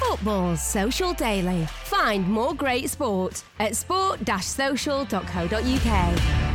[0.00, 1.66] Football Social Daily.
[1.84, 6.53] Find more great sport at sport-social.co.uk.